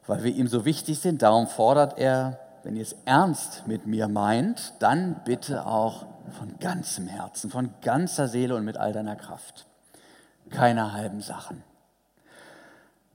weil 0.05 0.23
wir 0.23 0.33
ihm 0.33 0.47
so 0.47 0.65
wichtig 0.65 0.99
sind. 0.99 1.21
Darum 1.21 1.47
fordert 1.47 1.97
er, 1.97 2.39
wenn 2.63 2.75
ihr 2.75 2.83
es 2.83 2.95
ernst 3.05 3.67
mit 3.67 3.87
mir 3.87 4.07
meint, 4.07 4.73
dann 4.79 5.21
bitte 5.25 5.65
auch 5.65 6.05
von 6.37 6.59
ganzem 6.59 7.07
Herzen, 7.07 7.49
von 7.49 7.71
ganzer 7.81 8.27
Seele 8.27 8.55
und 8.55 8.63
mit 8.63 8.77
all 8.77 8.93
deiner 8.93 9.15
Kraft. 9.15 9.65
Keine 10.49 10.93
halben 10.93 11.21
Sachen. 11.21 11.63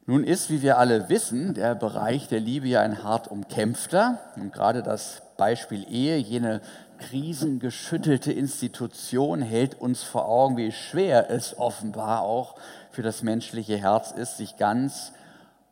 Nun 0.06 0.24
ist, 0.24 0.48
wie 0.48 0.62
wir 0.62 0.78
alle 0.78 1.10
wissen, 1.10 1.52
der 1.52 1.74
Bereich 1.74 2.28
der 2.28 2.40
Liebe 2.40 2.66
ja 2.66 2.80
ein 2.80 3.04
hart 3.04 3.28
umkämpfter. 3.28 4.18
Und 4.36 4.54
gerade 4.54 4.82
das 4.82 5.20
Beispiel 5.36 5.86
Ehe, 5.86 6.16
jene 6.16 6.62
krisengeschüttelte 6.98 8.32
Institution, 8.32 9.42
hält 9.42 9.80
uns 9.80 10.02
vor 10.02 10.26
Augen, 10.26 10.56
wie 10.56 10.72
schwer 10.72 11.30
es 11.30 11.58
offenbar 11.58 12.22
auch 12.22 12.56
für 12.90 13.02
das 13.02 13.22
menschliche 13.22 13.76
Herz 13.76 14.10
ist, 14.10 14.36
sich 14.36 14.56
ganz 14.56 15.12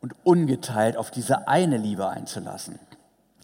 und 0.00 0.14
ungeteilt 0.24 0.96
auf 0.96 1.10
diese 1.10 1.48
eine 1.48 1.76
Liebe 1.76 2.08
einzulassen. 2.08 2.78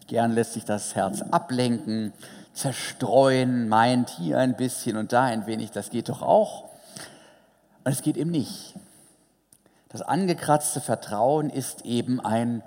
Gern 0.07 0.33
lässt 0.33 0.53
sich 0.53 0.65
das 0.65 0.95
Herz 0.95 1.21
ablenken, 1.21 2.13
zerstreuen, 2.53 3.67
meint 3.67 4.09
hier 4.09 4.39
ein 4.39 4.55
bisschen 4.55 4.97
und 4.97 5.11
da 5.11 5.23
ein 5.23 5.45
wenig, 5.47 5.71
das 5.71 5.89
geht 5.89 6.09
doch 6.09 6.21
auch. 6.21 6.63
Und 7.83 7.91
es 7.91 8.01
geht 8.01 8.17
eben 8.17 8.31
nicht. 8.31 8.75
Das 9.89 10.01
angekratzte 10.01 10.81
Vertrauen 10.81 11.49
ist 11.49 11.85
eben 11.85 12.19
ein 12.19 12.63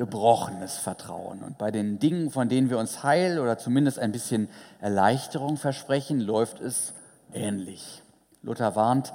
gebrochenes 0.00 0.78
Vertrauen. 0.78 1.42
Und 1.42 1.58
bei 1.58 1.70
den 1.70 1.98
Dingen, 1.98 2.30
von 2.30 2.48
denen 2.48 2.70
wir 2.70 2.78
uns 2.78 3.02
Heil 3.02 3.38
oder 3.38 3.58
zumindest 3.58 3.98
ein 3.98 4.12
bisschen 4.12 4.48
Erleichterung 4.80 5.58
versprechen, 5.58 6.20
läuft 6.20 6.58
es 6.58 6.94
ähnlich. 7.34 8.02
Luther 8.42 8.74
warnt, 8.76 9.12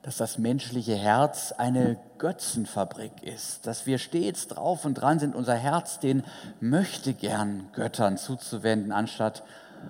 dass 0.00 0.16
das 0.16 0.38
menschliche 0.38 0.94
Herz 0.96 1.52
eine 1.52 1.98
Götzenfabrik 2.16 3.22
ist, 3.22 3.66
dass 3.66 3.84
wir 3.84 3.98
stets 3.98 4.48
drauf 4.48 4.86
und 4.86 4.94
dran 4.94 5.18
sind, 5.18 5.34
unser 5.34 5.54
Herz 5.54 5.98
den 5.98 6.24
möchte 6.60 7.12
gern 7.12 7.68
Göttern 7.74 8.16
zuzuwenden, 8.16 8.90
anstatt 8.90 9.42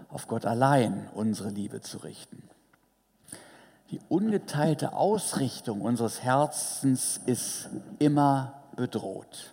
auf 0.08 0.26
Gott 0.26 0.44
allein 0.44 1.08
unsere 1.14 1.50
Liebe 1.50 1.82
zu 1.82 1.98
richten. 1.98 2.42
Die 3.92 4.00
ungeteilte 4.08 4.94
Ausrichtung 4.94 5.82
unseres 5.82 6.24
Herzens 6.24 7.20
ist 7.26 7.68
immer 8.00 8.54
bedroht. 8.74 9.52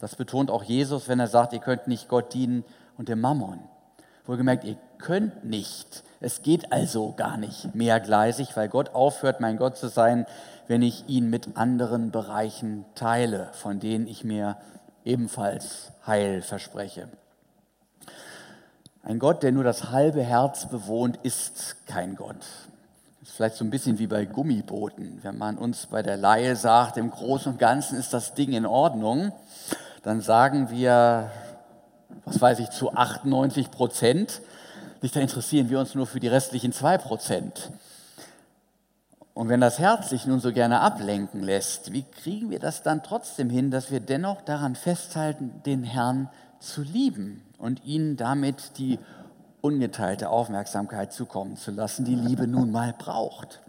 Das 0.00 0.16
betont 0.16 0.50
auch 0.50 0.64
Jesus, 0.64 1.08
wenn 1.08 1.20
er 1.20 1.26
sagt, 1.28 1.52
ihr 1.52 1.58
könnt 1.60 1.86
nicht 1.86 2.08
Gott 2.08 2.32
dienen 2.32 2.64
und 2.96 3.08
dem 3.08 3.20
Mammon. 3.20 3.60
Wohlgemerkt, 4.24 4.64
ihr 4.64 4.76
könnt 4.98 5.44
nicht. 5.44 6.02
Es 6.20 6.42
geht 6.42 6.72
also 6.72 7.12
gar 7.16 7.36
nicht 7.36 7.74
mehrgleisig, 7.74 8.56
weil 8.56 8.68
Gott 8.68 8.94
aufhört, 8.94 9.40
mein 9.40 9.56
Gott 9.56 9.76
zu 9.76 9.88
sein, 9.88 10.26
wenn 10.68 10.82
ich 10.82 11.08
ihn 11.08 11.30
mit 11.30 11.56
anderen 11.56 12.10
Bereichen 12.10 12.84
teile, 12.94 13.50
von 13.52 13.80
denen 13.80 14.06
ich 14.06 14.24
mir 14.24 14.56
ebenfalls 15.04 15.92
Heil 16.06 16.42
verspreche. 16.42 17.08
Ein 19.02 19.18
Gott, 19.18 19.42
der 19.42 19.52
nur 19.52 19.64
das 19.64 19.90
halbe 19.90 20.22
Herz 20.22 20.68
bewohnt, 20.68 21.18
ist 21.22 21.86
kein 21.86 22.16
Gott. 22.16 22.36
Das 23.20 23.30
ist 23.30 23.36
vielleicht 23.36 23.56
so 23.56 23.64
ein 23.64 23.70
bisschen 23.70 23.98
wie 23.98 24.06
bei 24.06 24.26
Gummibooten. 24.26 25.20
Wenn 25.22 25.38
man 25.38 25.56
uns 25.56 25.86
bei 25.86 26.02
der 26.02 26.16
Laie 26.16 26.54
sagt, 26.54 26.98
im 26.98 27.10
Großen 27.10 27.52
und 27.52 27.58
Ganzen 27.58 27.98
ist 27.98 28.12
das 28.12 28.34
Ding 28.34 28.52
in 28.52 28.66
Ordnung, 28.66 29.32
dann 30.02 30.20
sagen 30.20 30.70
wir, 30.70 31.30
was 32.24 32.40
weiß 32.40 32.58
ich, 32.60 32.70
zu 32.70 32.92
98 32.92 33.70
Prozent, 33.70 34.40
nicht 35.02 35.16
da 35.16 35.20
interessieren 35.20 35.70
wir 35.70 35.80
uns 35.80 35.94
nur 35.94 36.06
für 36.06 36.20
die 36.20 36.28
restlichen 36.28 36.72
zwei 36.72 36.98
Prozent. 36.98 37.70
Und 39.34 39.48
wenn 39.48 39.60
das 39.60 39.78
Herz 39.78 40.10
sich 40.10 40.26
nun 40.26 40.40
so 40.40 40.52
gerne 40.52 40.80
ablenken 40.80 41.42
lässt, 41.42 41.92
wie 41.92 42.02
kriegen 42.02 42.50
wir 42.50 42.58
das 42.58 42.82
dann 42.82 43.02
trotzdem 43.02 43.48
hin, 43.48 43.70
dass 43.70 43.90
wir 43.90 44.00
dennoch 44.00 44.42
daran 44.42 44.74
festhalten, 44.74 45.62
den 45.64 45.84
Herrn 45.84 46.28
zu 46.58 46.82
lieben 46.82 47.42
und 47.58 47.84
ihnen 47.84 48.16
damit 48.16 48.76
die 48.76 48.98
ungeteilte 49.62 50.30
Aufmerksamkeit 50.30 51.12
zukommen 51.12 51.56
zu 51.56 51.70
lassen, 51.70 52.04
die 52.04 52.14
Liebe 52.14 52.46
nun 52.46 52.70
mal 52.70 52.94
braucht? 52.96 53.60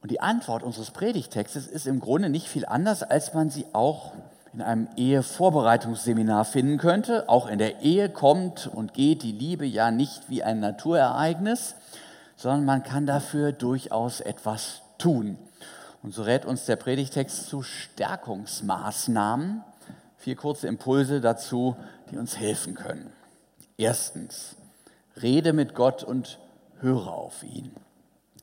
Und 0.00 0.10
die 0.10 0.20
Antwort 0.20 0.62
unseres 0.62 0.90
Predigtextes 0.90 1.66
ist 1.66 1.86
im 1.86 1.98
Grunde 1.98 2.28
nicht 2.28 2.46
viel 2.46 2.66
anders, 2.66 3.02
als 3.02 3.32
man 3.32 3.50
sie 3.50 3.64
auch 3.72 4.12
in 4.54 4.62
einem 4.62 4.88
Ehevorbereitungsseminar 4.96 6.44
finden 6.44 6.78
könnte. 6.78 7.28
Auch 7.28 7.48
in 7.48 7.58
der 7.58 7.82
Ehe 7.82 8.08
kommt 8.08 8.68
und 8.68 8.94
geht 8.94 9.22
die 9.22 9.32
Liebe 9.32 9.66
ja 9.66 9.90
nicht 9.90 10.30
wie 10.30 10.44
ein 10.44 10.60
Naturereignis, 10.60 11.74
sondern 12.36 12.64
man 12.64 12.84
kann 12.84 13.06
dafür 13.06 13.52
durchaus 13.52 14.20
etwas 14.20 14.82
tun. 14.98 15.38
Und 16.02 16.14
so 16.14 16.22
rät 16.22 16.44
uns 16.44 16.66
der 16.66 16.76
Predigtext 16.76 17.48
zu 17.48 17.62
Stärkungsmaßnahmen. 17.62 19.64
Vier 20.18 20.36
kurze 20.36 20.68
Impulse 20.68 21.20
dazu, 21.20 21.76
die 22.10 22.16
uns 22.16 22.38
helfen 22.38 22.74
können. 22.74 23.10
Erstens, 23.76 24.54
rede 25.20 25.52
mit 25.52 25.74
Gott 25.74 26.04
und 26.04 26.38
höre 26.80 27.08
auf 27.08 27.42
ihn. 27.42 27.72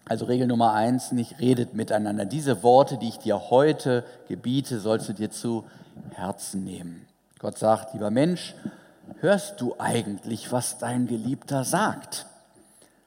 Also 0.06 0.26
Regel 0.26 0.48
Nummer 0.48 0.74
eins, 0.74 1.12
nicht 1.12 1.40
redet 1.40 1.74
miteinander. 1.74 2.26
Diese 2.26 2.64
Worte, 2.64 2.98
die 2.98 3.10
ich 3.10 3.20
dir 3.20 3.50
heute 3.50 4.04
gebiete, 4.28 4.80
sollst 4.80 5.10
du 5.10 5.14
dir 5.14 5.32
zu 5.32 5.64
Herzen 6.14 6.64
nehmen. 6.64 7.06
Gott 7.40 7.58
sagt, 7.58 7.94
lieber 7.94 8.12
Mensch, 8.12 8.56
hörst 9.20 9.62
du 9.62 9.76
eigentlich, 9.78 10.52
was 10.52 10.78
dein 10.80 11.08
Geliebter 11.08 11.64
sagt? 11.64 12.26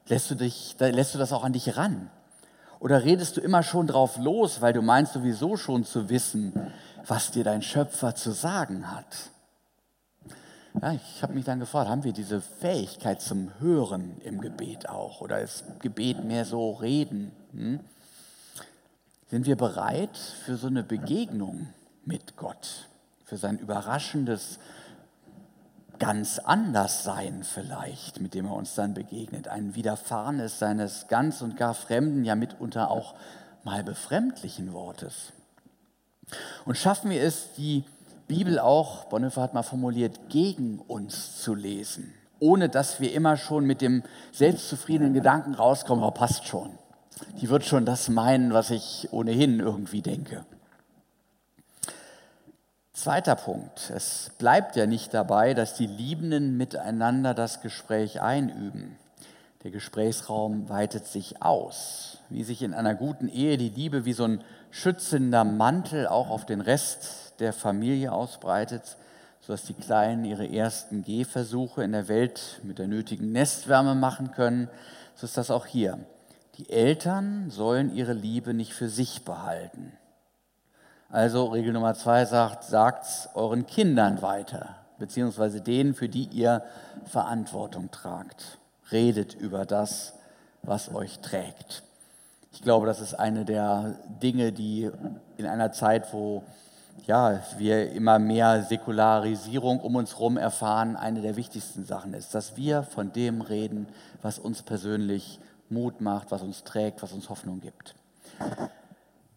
Lässt 0.06 0.30
du, 0.30 0.34
dich, 0.34 0.76
lässt 0.78 1.14
du 1.14 1.18
das 1.18 1.32
auch 1.32 1.44
an 1.44 1.52
dich 1.52 1.76
ran? 1.76 2.10
Oder 2.78 3.04
redest 3.04 3.36
du 3.36 3.40
immer 3.40 3.62
schon 3.62 3.86
drauf 3.86 4.18
los, 4.18 4.60
weil 4.60 4.72
du 4.72 4.82
meinst 4.82 5.14
sowieso 5.14 5.56
schon 5.56 5.84
zu 5.84 6.10
wissen, 6.10 6.52
was 7.06 7.30
dir 7.30 7.44
dein 7.44 7.62
Schöpfer 7.62 8.14
zu 8.14 8.32
sagen 8.32 8.90
hat? 8.94 9.06
Ja, 10.80 10.92
ich 10.92 11.22
habe 11.22 11.34
mich 11.34 11.44
dann 11.44 11.60
gefragt, 11.60 11.88
haben 11.88 12.04
wir 12.04 12.12
diese 12.12 12.40
Fähigkeit 12.40 13.20
zum 13.22 13.50
Hören 13.60 14.20
im 14.24 14.40
Gebet 14.40 14.88
auch? 14.88 15.20
Oder 15.20 15.40
ist 15.40 15.64
Gebet 15.80 16.24
mehr 16.24 16.44
so 16.44 16.72
Reden? 16.72 17.32
Hm? 17.52 17.80
Sind 19.28 19.46
wir 19.46 19.56
bereit 19.56 20.16
für 20.16 20.56
so 20.56 20.66
eine 20.66 20.82
Begegnung 20.82 21.68
mit 22.04 22.36
Gott? 22.36 22.88
für 23.24 23.36
sein 23.36 23.58
überraschendes 23.58 24.58
ganz 25.98 26.38
anders 26.38 27.04
sein 27.04 27.42
vielleicht, 27.44 28.20
mit 28.20 28.34
dem 28.34 28.46
er 28.46 28.54
uns 28.54 28.74
dann 28.74 28.94
begegnet, 28.94 29.48
ein 29.48 29.74
Widerfahrenes 29.74 30.58
seines 30.58 31.08
ganz 31.08 31.40
und 31.40 31.56
gar 31.56 31.74
fremden, 31.74 32.24
ja 32.24 32.34
mitunter 32.34 32.90
auch 32.90 33.14
mal 33.62 33.82
befremdlichen 33.82 34.72
Wortes. 34.72 35.32
Und 36.64 36.76
schaffen 36.76 37.10
wir 37.10 37.22
es, 37.22 37.52
die 37.56 37.84
Bibel 38.26 38.58
auch, 38.58 39.04
Bonhoeffer 39.04 39.42
hat 39.42 39.54
mal 39.54 39.62
formuliert, 39.62 40.28
gegen 40.28 40.78
uns 40.78 41.42
zu 41.42 41.54
lesen, 41.54 42.14
ohne 42.40 42.68
dass 42.68 43.00
wir 43.00 43.12
immer 43.12 43.36
schon 43.36 43.64
mit 43.66 43.80
dem 43.80 44.02
selbstzufriedenen 44.32 45.14
Gedanken 45.14 45.54
rauskommen, 45.54 46.04
oh, 46.04 46.10
passt 46.10 46.46
schon. 46.46 46.70
Die 47.40 47.48
wird 47.48 47.64
schon 47.64 47.84
das 47.84 48.08
meinen, 48.08 48.52
was 48.52 48.70
ich 48.70 49.08
ohnehin 49.12 49.60
irgendwie 49.60 50.02
denke. 50.02 50.44
Zweiter 52.92 53.36
Punkt. 53.36 53.90
Es 53.90 54.30
bleibt 54.38 54.76
ja 54.76 54.86
nicht 54.86 55.12
dabei, 55.12 55.52
dass 55.52 55.74
die 55.74 55.86
Liebenden 55.86 56.56
miteinander 56.56 57.34
das 57.34 57.60
Gespräch 57.60 58.20
einüben. 58.22 58.96
Der 59.64 59.70
Gesprächsraum 59.70 60.68
weitet 60.68 61.06
sich 61.06 61.42
aus. 61.42 62.18
Wie 62.28 62.44
sich 62.44 62.60
in 62.60 62.74
einer 62.74 62.94
guten 62.94 63.28
Ehe 63.28 63.56
die 63.56 63.70
Liebe 63.70 64.04
wie 64.04 64.12
so 64.12 64.24
ein 64.24 64.44
schützender 64.70 65.42
Mantel 65.44 66.06
auch 66.06 66.28
auf 66.28 66.44
den 66.44 66.60
Rest 66.60 67.40
der 67.40 67.54
Familie 67.54 68.12
ausbreitet, 68.12 68.98
sodass 69.40 69.64
die 69.64 69.72
Kleinen 69.72 70.26
ihre 70.26 70.46
ersten 70.46 71.02
Gehversuche 71.02 71.82
in 71.82 71.92
der 71.92 72.08
Welt 72.08 72.60
mit 72.62 72.78
der 72.78 72.88
nötigen 72.88 73.32
Nestwärme 73.32 73.94
machen 73.94 74.32
können, 74.32 74.68
so 75.14 75.24
ist 75.24 75.38
das 75.38 75.50
auch 75.50 75.64
hier. 75.64 75.98
Die 76.58 76.68
Eltern 76.68 77.48
sollen 77.48 77.94
ihre 77.94 78.12
Liebe 78.12 78.52
nicht 78.52 78.74
für 78.74 78.90
sich 78.90 79.24
behalten. 79.24 79.92
Also 81.08 81.46
Regel 81.46 81.72
Nummer 81.72 81.94
zwei 81.94 82.26
sagt, 82.26 82.64
sagt 82.64 83.06
es 83.06 83.28
euren 83.34 83.66
Kindern 83.66 84.20
weiter, 84.20 84.76
beziehungsweise 84.98 85.62
denen, 85.62 85.94
für 85.94 86.10
die 86.10 86.24
ihr 86.24 86.62
Verantwortung 87.06 87.90
tragt. 87.90 88.58
Redet 88.92 89.34
über 89.34 89.64
das, 89.64 90.14
was 90.62 90.94
euch 90.94 91.18
trägt. 91.20 91.82
Ich 92.52 92.62
glaube, 92.62 92.86
das 92.86 93.00
ist 93.00 93.14
eine 93.14 93.44
der 93.44 93.98
Dinge, 94.22 94.52
die 94.52 94.90
in 95.36 95.46
einer 95.46 95.72
Zeit, 95.72 96.12
wo 96.12 96.44
ja, 97.06 97.42
wir 97.58 97.92
immer 97.92 98.18
mehr 98.18 98.62
Säkularisierung 98.62 99.80
um 99.80 99.96
uns 99.96 100.14
herum 100.14 100.36
erfahren, 100.36 100.96
eine 100.96 101.20
der 101.20 101.36
wichtigsten 101.36 101.84
Sachen 101.84 102.14
ist, 102.14 102.34
dass 102.34 102.56
wir 102.56 102.82
von 102.82 103.12
dem 103.12 103.40
reden, 103.40 103.88
was 104.22 104.38
uns 104.38 104.62
persönlich 104.62 105.40
Mut 105.68 106.00
macht, 106.00 106.30
was 106.30 106.42
uns 106.42 106.64
trägt, 106.64 107.02
was 107.02 107.12
uns 107.12 107.28
Hoffnung 107.28 107.60
gibt. 107.60 107.94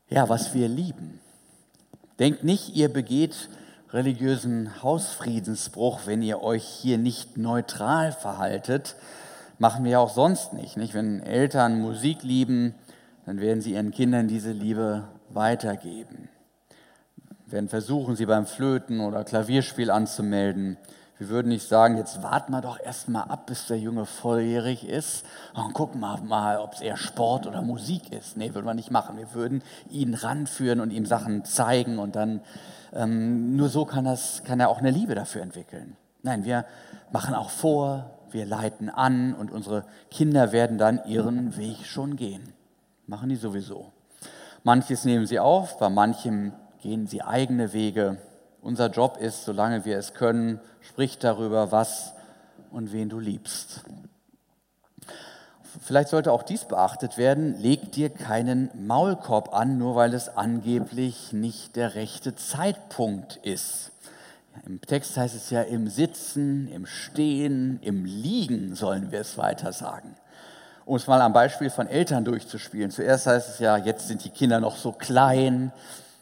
Ja, 0.09 0.29
was 0.29 0.53
wir 0.53 0.67
lieben. 0.67 1.19
Denkt 2.19 2.43
nicht, 2.43 2.75
ihr 2.75 2.91
begeht 2.91 3.49
religiösen 3.91 4.81
Hausfriedensbruch, 4.81 6.01
wenn 6.05 6.21
ihr 6.21 6.41
euch 6.41 6.63
hier 6.63 6.97
nicht 6.97 7.37
neutral 7.37 8.11
verhaltet. 8.11 8.95
Machen 9.59 9.83
wir 9.85 9.99
auch 9.99 10.09
sonst 10.09 10.53
nicht, 10.53 10.77
nicht. 10.77 10.93
Wenn 10.93 11.21
Eltern 11.21 11.81
Musik 11.81 12.21
lieben, 12.21 12.75
dann 13.25 13.41
werden 13.41 13.61
sie 13.61 13.73
ihren 13.73 13.91
Kindern 13.91 14.27
diese 14.27 14.51
Liebe 14.51 15.07
weitergeben. 15.29 16.29
Werden 17.47 17.67
versuchen, 17.67 18.15
sie 18.15 18.27
beim 18.27 18.45
Flöten 18.45 18.99
oder 18.99 19.23
Klavierspiel 19.23 19.89
anzumelden. 19.89 20.77
Wir 21.17 21.29
würden 21.29 21.47
nicht 21.47 21.67
sagen, 21.67 21.97
jetzt 21.97 22.21
warten 22.21 22.51
wir 22.51 22.61
doch 22.61 22.79
erst 22.79 23.09
mal 23.09 23.23
ab, 23.23 23.47
bis 23.47 23.65
der 23.65 23.79
Junge 23.79 24.05
volljährig 24.05 24.87
ist 24.87 25.25
und 25.55 25.73
gucken 25.73 26.01
wir 26.01 26.21
mal, 26.21 26.59
ob 26.59 26.73
es 26.73 26.81
eher 26.81 26.97
Sport 26.97 27.47
oder 27.47 27.63
Musik 27.63 28.11
ist. 28.11 28.37
Nee, 28.37 28.53
würden 28.53 28.67
wir 28.67 28.75
nicht 28.75 28.91
machen. 28.91 29.17
Wir 29.17 29.33
würden 29.33 29.63
ihn 29.89 30.13
ranführen 30.13 30.79
und 30.79 30.91
ihm 30.91 31.07
Sachen 31.07 31.43
zeigen 31.45 31.97
und 31.97 32.15
dann 32.15 32.41
ähm, 32.93 33.55
nur 33.55 33.69
so 33.69 33.85
kann, 33.85 34.05
das, 34.05 34.43
kann 34.43 34.59
er 34.59 34.69
auch 34.69 34.77
eine 34.77 34.91
Liebe 34.91 35.15
dafür 35.15 35.41
entwickeln. 35.41 35.97
Nein, 36.21 36.45
wir 36.45 36.65
machen 37.11 37.33
auch 37.33 37.49
vor, 37.49 38.16
wir 38.31 38.45
leiten 38.45 38.89
an 38.89 39.33
und 39.33 39.51
unsere 39.51 39.85
Kinder 40.09 40.51
werden 40.51 40.77
dann 40.77 41.01
ihren 41.05 41.57
Weg 41.57 41.85
schon 41.85 42.15
gehen. 42.15 42.53
Machen 43.05 43.29
die 43.29 43.35
sowieso. 43.35 43.91
Manches 44.63 45.05
nehmen 45.05 45.25
sie 45.25 45.39
auf, 45.39 45.79
bei 45.79 45.89
manchem 45.89 46.53
gehen 46.81 47.07
sie 47.07 47.21
eigene 47.21 47.73
Wege. 47.73 48.17
Unser 48.61 48.89
Job 48.89 49.17
ist, 49.17 49.45
solange 49.45 49.85
wir 49.85 49.97
es 49.97 50.13
können, 50.13 50.59
sprich 50.81 51.17
darüber, 51.17 51.71
was 51.71 52.13
und 52.71 52.91
wen 52.91 53.09
du 53.09 53.19
liebst. 53.19 53.83
Vielleicht 55.81 56.09
sollte 56.09 56.31
auch 56.31 56.43
dies 56.43 56.65
beachtet 56.65 57.17
werden, 57.17 57.59
leg 57.59 57.91
dir 57.91 58.09
keinen 58.09 58.69
Maulkorb 58.87 59.53
an, 59.53 59.77
nur 59.77 59.95
weil 59.95 60.13
es 60.13 60.29
angeblich 60.29 61.33
nicht 61.33 61.75
der 61.75 61.95
rechte 61.95 62.35
Zeitpunkt 62.35 63.37
ist. 63.37 63.91
Im 64.65 64.81
Text 64.81 65.17
heißt 65.17 65.35
es 65.35 65.49
ja 65.49 65.61
im 65.61 65.87
Sitzen, 65.87 66.67
im 66.69 66.85
Stehen, 66.85 67.79
im 67.81 68.05
Liegen 68.05 68.75
sollen 68.75 69.11
wir 69.11 69.21
es 69.21 69.37
weiter 69.37 69.71
sagen. 69.73 70.15
Um 70.85 70.95
es 70.95 71.07
mal 71.07 71.21
am 71.21 71.33
Beispiel 71.33 71.69
von 71.69 71.87
Eltern 71.87 72.25
durchzuspielen. 72.25 72.91
Zuerst 72.91 73.27
heißt 73.27 73.49
es 73.49 73.59
ja, 73.59 73.77
jetzt 73.77 74.07
sind 74.07 74.23
die 74.23 74.29
Kinder 74.29 74.59
noch 74.59 74.77
so 74.77 74.91
klein, 74.91 75.71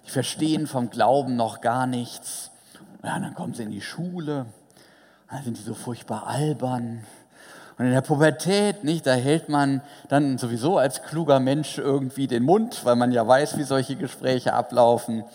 die 0.06 0.12
verstehen 0.12 0.68
vom 0.68 0.90
Glauben 0.90 1.36
noch 1.36 1.62
gar 1.62 1.88
nichts. 1.88 2.52
Ja, 3.04 3.20
dann 3.20 3.36
kommen 3.36 3.54
sie 3.54 3.64
in 3.64 3.72
die 3.72 3.82
Schule, 3.82 4.48
dann 5.30 5.44
sind 5.44 5.58
die 5.58 5.64
so 5.64 5.76
furchtbar 5.76 6.28
albern. 6.28 7.04
Und 7.78 7.86
in 7.86 7.92
der 7.92 8.02
Pubertät, 8.02 8.84
nicht, 8.84 9.06
da 9.06 9.14
hält 9.14 9.50
man 9.50 9.82
dann 10.08 10.38
sowieso 10.38 10.78
als 10.78 11.04
kluger 11.04 11.40
Mensch 11.40 11.78
irgendwie 11.78 12.28
den 12.28 12.44
Mund, 12.44 12.86
weil 12.86 12.96
man 12.96 13.12
ja 13.12 13.28
weiß, 13.28 13.58
wie 13.58 13.64
solche 13.64 13.96
Gespräche 13.96 14.54
ablaufen. 14.54 15.26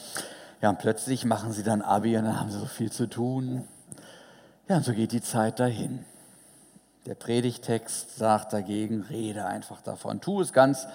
Ja, 0.60 0.70
und 0.70 0.78
plötzlich 0.78 1.24
machen 1.24 1.52
sie 1.52 1.62
dann 1.62 1.80
Abi 1.80 2.16
und 2.16 2.24
dann 2.24 2.38
haben 2.38 2.50
sie 2.50 2.58
so 2.58 2.66
viel 2.66 2.92
zu 2.92 3.08
tun. 3.08 3.66
Ja, 4.68 4.76
und 4.76 4.84
so 4.84 4.92
geht 4.92 5.12
die 5.12 5.22
Zeit 5.22 5.58
dahin. 5.58 6.04
Der 7.06 7.14
Predigtext 7.14 8.16
sagt 8.16 8.52
dagegen, 8.52 9.02
rede 9.02 9.46
einfach 9.46 9.80
davon. 9.80 10.20
Tu 10.20 10.42
es 10.42 10.52
ganz 10.52 10.86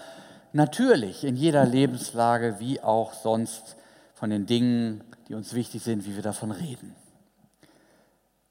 natürlich 0.54 1.24
in 1.24 1.36
jeder 1.36 1.66
Lebenslage, 1.66 2.60
wie 2.60 2.82
auch 2.82 3.14
sonst 3.14 3.76
von 4.14 4.30
den 4.30 4.46
Dingen, 4.46 5.04
die 5.28 5.34
uns 5.34 5.54
wichtig 5.54 5.84
sind, 5.84 6.06
wie 6.06 6.16
wir 6.16 6.24
davon 6.24 6.52
reden. 6.52 6.96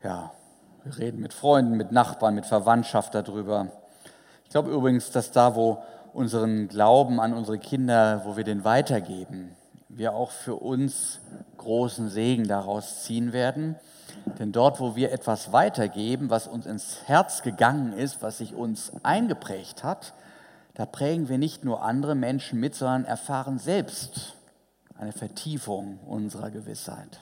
Ja, 0.02 0.32
wir 0.82 0.98
reden 0.98 1.20
mit 1.20 1.32
Freunden, 1.32 1.76
mit 1.76 1.92
Nachbarn, 1.92 2.34
mit 2.34 2.44
Verwandtschaft 2.44 3.14
darüber. 3.14 3.68
Ich 4.44 4.50
glaube 4.50 4.70
übrigens, 4.72 5.12
dass 5.12 5.30
da, 5.30 5.54
wo 5.54 5.82
unseren 6.12 6.68
Glauben 6.68 7.20
an 7.20 7.32
unsere 7.32 7.58
Kinder, 7.58 8.22
wo 8.24 8.36
wir 8.36 8.44
den 8.44 8.64
weitergeben, 8.64 9.56
wir 9.96 10.14
auch 10.14 10.30
für 10.30 10.56
uns 10.56 11.20
großen 11.58 12.08
Segen 12.10 12.48
daraus 12.48 13.04
ziehen 13.04 13.32
werden. 13.32 13.76
Denn 14.38 14.52
dort, 14.52 14.80
wo 14.80 14.96
wir 14.96 15.12
etwas 15.12 15.52
weitergeben, 15.52 16.30
was 16.30 16.46
uns 16.46 16.66
ins 16.66 16.98
Herz 17.06 17.42
gegangen 17.42 17.92
ist, 17.92 18.22
was 18.22 18.38
sich 18.38 18.54
uns 18.54 18.92
eingeprägt 19.02 19.84
hat, 19.84 20.14
da 20.74 20.86
prägen 20.86 21.28
wir 21.28 21.38
nicht 21.38 21.64
nur 21.64 21.82
andere 21.82 22.14
Menschen 22.14 22.58
mit, 22.58 22.74
sondern 22.74 23.04
erfahren 23.04 23.58
selbst 23.58 24.34
eine 24.98 25.12
Vertiefung 25.12 25.98
unserer 26.06 26.50
Gewissheit. 26.50 27.20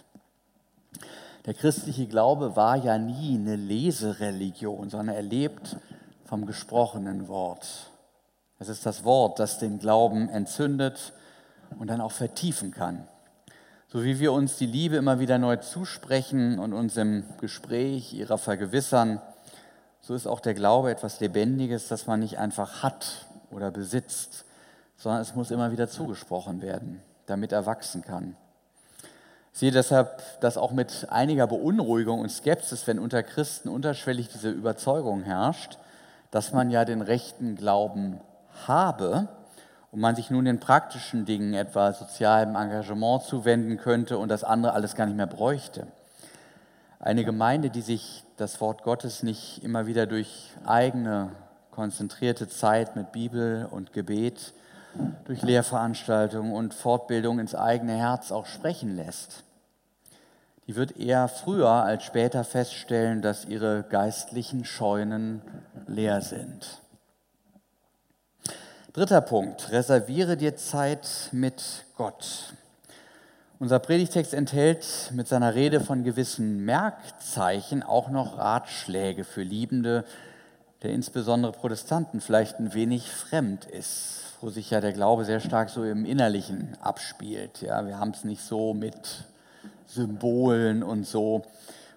Der 1.44 1.54
christliche 1.54 2.06
Glaube 2.06 2.56
war 2.56 2.76
ja 2.76 2.98
nie 2.98 3.34
eine 3.34 3.56
Lesereligion, 3.56 4.90
sondern 4.90 5.16
er 5.16 5.22
lebt 5.22 5.76
vom 6.24 6.46
gesprochenen 6.46 7.28
Wort. 7.28 7.90
Es 8.58 8.68
ist 8.68 8.86
das 8.86 9.04
Wort, 9.04 9.38
das 9.38 9.58
den 9.58 9.78
Glauben 9.78 10.28
entzündet 10.28 11.12
und 11.78 11.88
dann 11.88 12.00
auch 12.00 12.12
vertiefen 12.12 12.70
kann. 12.70 13.06
So 13.88 14.04
wie 14.04 14.18
wir 14.20 14.32
uns 14.32 14.56
die 14.56 14.66
Liebe 14.66 14.96
immer 14.96 15.20
wieder 15.20 15.38
neu 15.38 15.56
zusprechen 15.56 16.58
und 16.58 16.72
uns 16.72 16.96
im 16.96 17.24
Gespräch 17.40 18.14
ihrer 18.14 18.38
vergewissern, 18.38 19.20
so 20.00 20.14
ist 20.14 20.26
auch 20.26 20.40
der 20.40 20.54
Glaube 20.54 20.90
etwas 20.90 21.20
Lebendiges, 21.20 21.88
das 21.88 22.06
man 22.06 22.20
nicht 22.20 22.38
einfach 22.38 22.82
hat 22.82 23.26
oder 23.50 23.70
besitzt, 23.70 24.44
sondern 24.96 25.20
es 25.20 25.34
muss 25.34 25.50
immer 25.50 25.72
wieder 25.72 25.88
zugesprochen 25.88 26.62
werden, 26.62 27.02
damit 27.26 27.52
er 27.52 27.66
wachsen 27.66 28.02
kann. 28.02 28.36
Ich 29.52 29.58
sehe 29.58 29.70
deshalb 29.70 30.40
das 30.40 30.56
auch 30.56 30.72
mit 30.72 31.08
einiger 31.10 31.46
Beunruhigung 31.46 32.20
und 32.20 32.30
Skepsis, 32.30 32.86
wenn 32.86 32.98
unter 32.98 33.22
Christen 33.22 33.68
unterschwellig 33.68 34.28
diese 34.28 34.50
Überzeugung 34.50 35.22
herrscht, 35.22 35.76
dass 36.30 36.52
man 36.52 36.70
ja 36.70 36.86
den 36.86 37.02
rechten 37.02 37.56
Glauben 37.56 38.20
habe 38.66 39.28
und 39.92 40.00
man 40.00 40.16
sich 40.16 40.30
nun 40.30 40.46
den 40.46 40.58
praktischen 40.58 41.26
Dingen, 41.26 41.52
etwa 41.54 41.92
sozialem 41.92 42.56
Engagement, 42.56 43.22
zuwenden 43.22 43.76
könnte 43.76 44.18
und 44.18 44.30
das 44.30 44.42
andere 44.42 44.72
alles 44.72 44.96
gar 44.96 45.06
nicht 45.06 45.16
mehr 45.16 45.26
bräuchte. 45.26 45.86
Eine 46.98 47.24
Gemeinde, 47.24 47.68
die 47.68 47.82
sich 47.82 48.24
das 48.38 48.60
Wort 48.60 48.84
Gottes 48.84 49.22
nicht 49.22 49.62
immer 49.62 49.86
wieder 49.86 50.06
durch 50.06 50.50
eigene 50.64 51.30
konzentrierte 51.70 52.48
Zeit 52.48 52.96
mit 52.96 53.12
Bibel 53.12 53.68
und 53.70 53.92
Gebet, 53.92 54.54
durch 55.24 55.42
Lehrveranstaltungen 55.42 56.52
und 56.52 56.74
Fortbildung 56.74 57.38
ins 57.38 57.54
eigene 57.54 57.96
Herz 57.96 58.32
auch 58.32 58.46
sprechen 58.46 58.96
lässt. 58.96 59.44
Die 60.66 60.76
wird 60.76 60.96
eher 60.96 61.28
früher 61.28 61.68
als 61.68 62.04
später 62.04 62.44
feststellen, 62.44 63.20
dass 63.20 63.44
ihre 63.44 63.82
geistlichen 63.82 64.64
Scheunen 64.64 65.42
leer 65.86 66.22
sind. 66.22 66.81
Dritter 68.94 69.22
Punkt, 69.22 69.72
reserviere 69.72 70.36
dir 70.36 70.54
Zeit 70.54 71.30
mit 71.32 71.86
Gott. 71.96 72.52
Unser 73.58 73.78
Predigtext 73.78 74.34
enthält 74.34 75.10
mit 75.14 75.26
seiner 75.26 75.54
Rede 75.54 75.80
von 75.80 76.04
gewissen 76.04 76.66
Merkzeichen 76.66 77.82
auch 77.82 78.10
noch 78.10 78.36
Ratschläge 78.36 79.24
für 79.24 79.42
Liebende, 79.42 80.04
der 80.82 80.90
insbesondere 80.90 81.52
Protestanten 81.52 82.20
vielleicht 82.20 82.58
ein 82.58 82.74
wenig 82.74 83.10
fremd 83.10 83.64
ist, 83.64 84.24
wo 84.42 84.50
sich 84.50 84.68
ja 84.68 84.82
der 84.82 84.92
Glaube 84.92 85.24
sehr 85.24 85.40
stark 85.40 85.70
so 85.70 85.84
im 85.84 86.04
Innerlichen 86.04 86.76
abspielt. 86.82 87.62
Ja, 87.62 87.86
wir 87.86 87.98
haben 87.98 88.10
es 88.10 88.24
nicht 88.24 88.42
so 88.42 88.74
mit 88.74 89.24
Symbolen 89.86 90.82
und 90.82 91.06
so. 91.06 91.46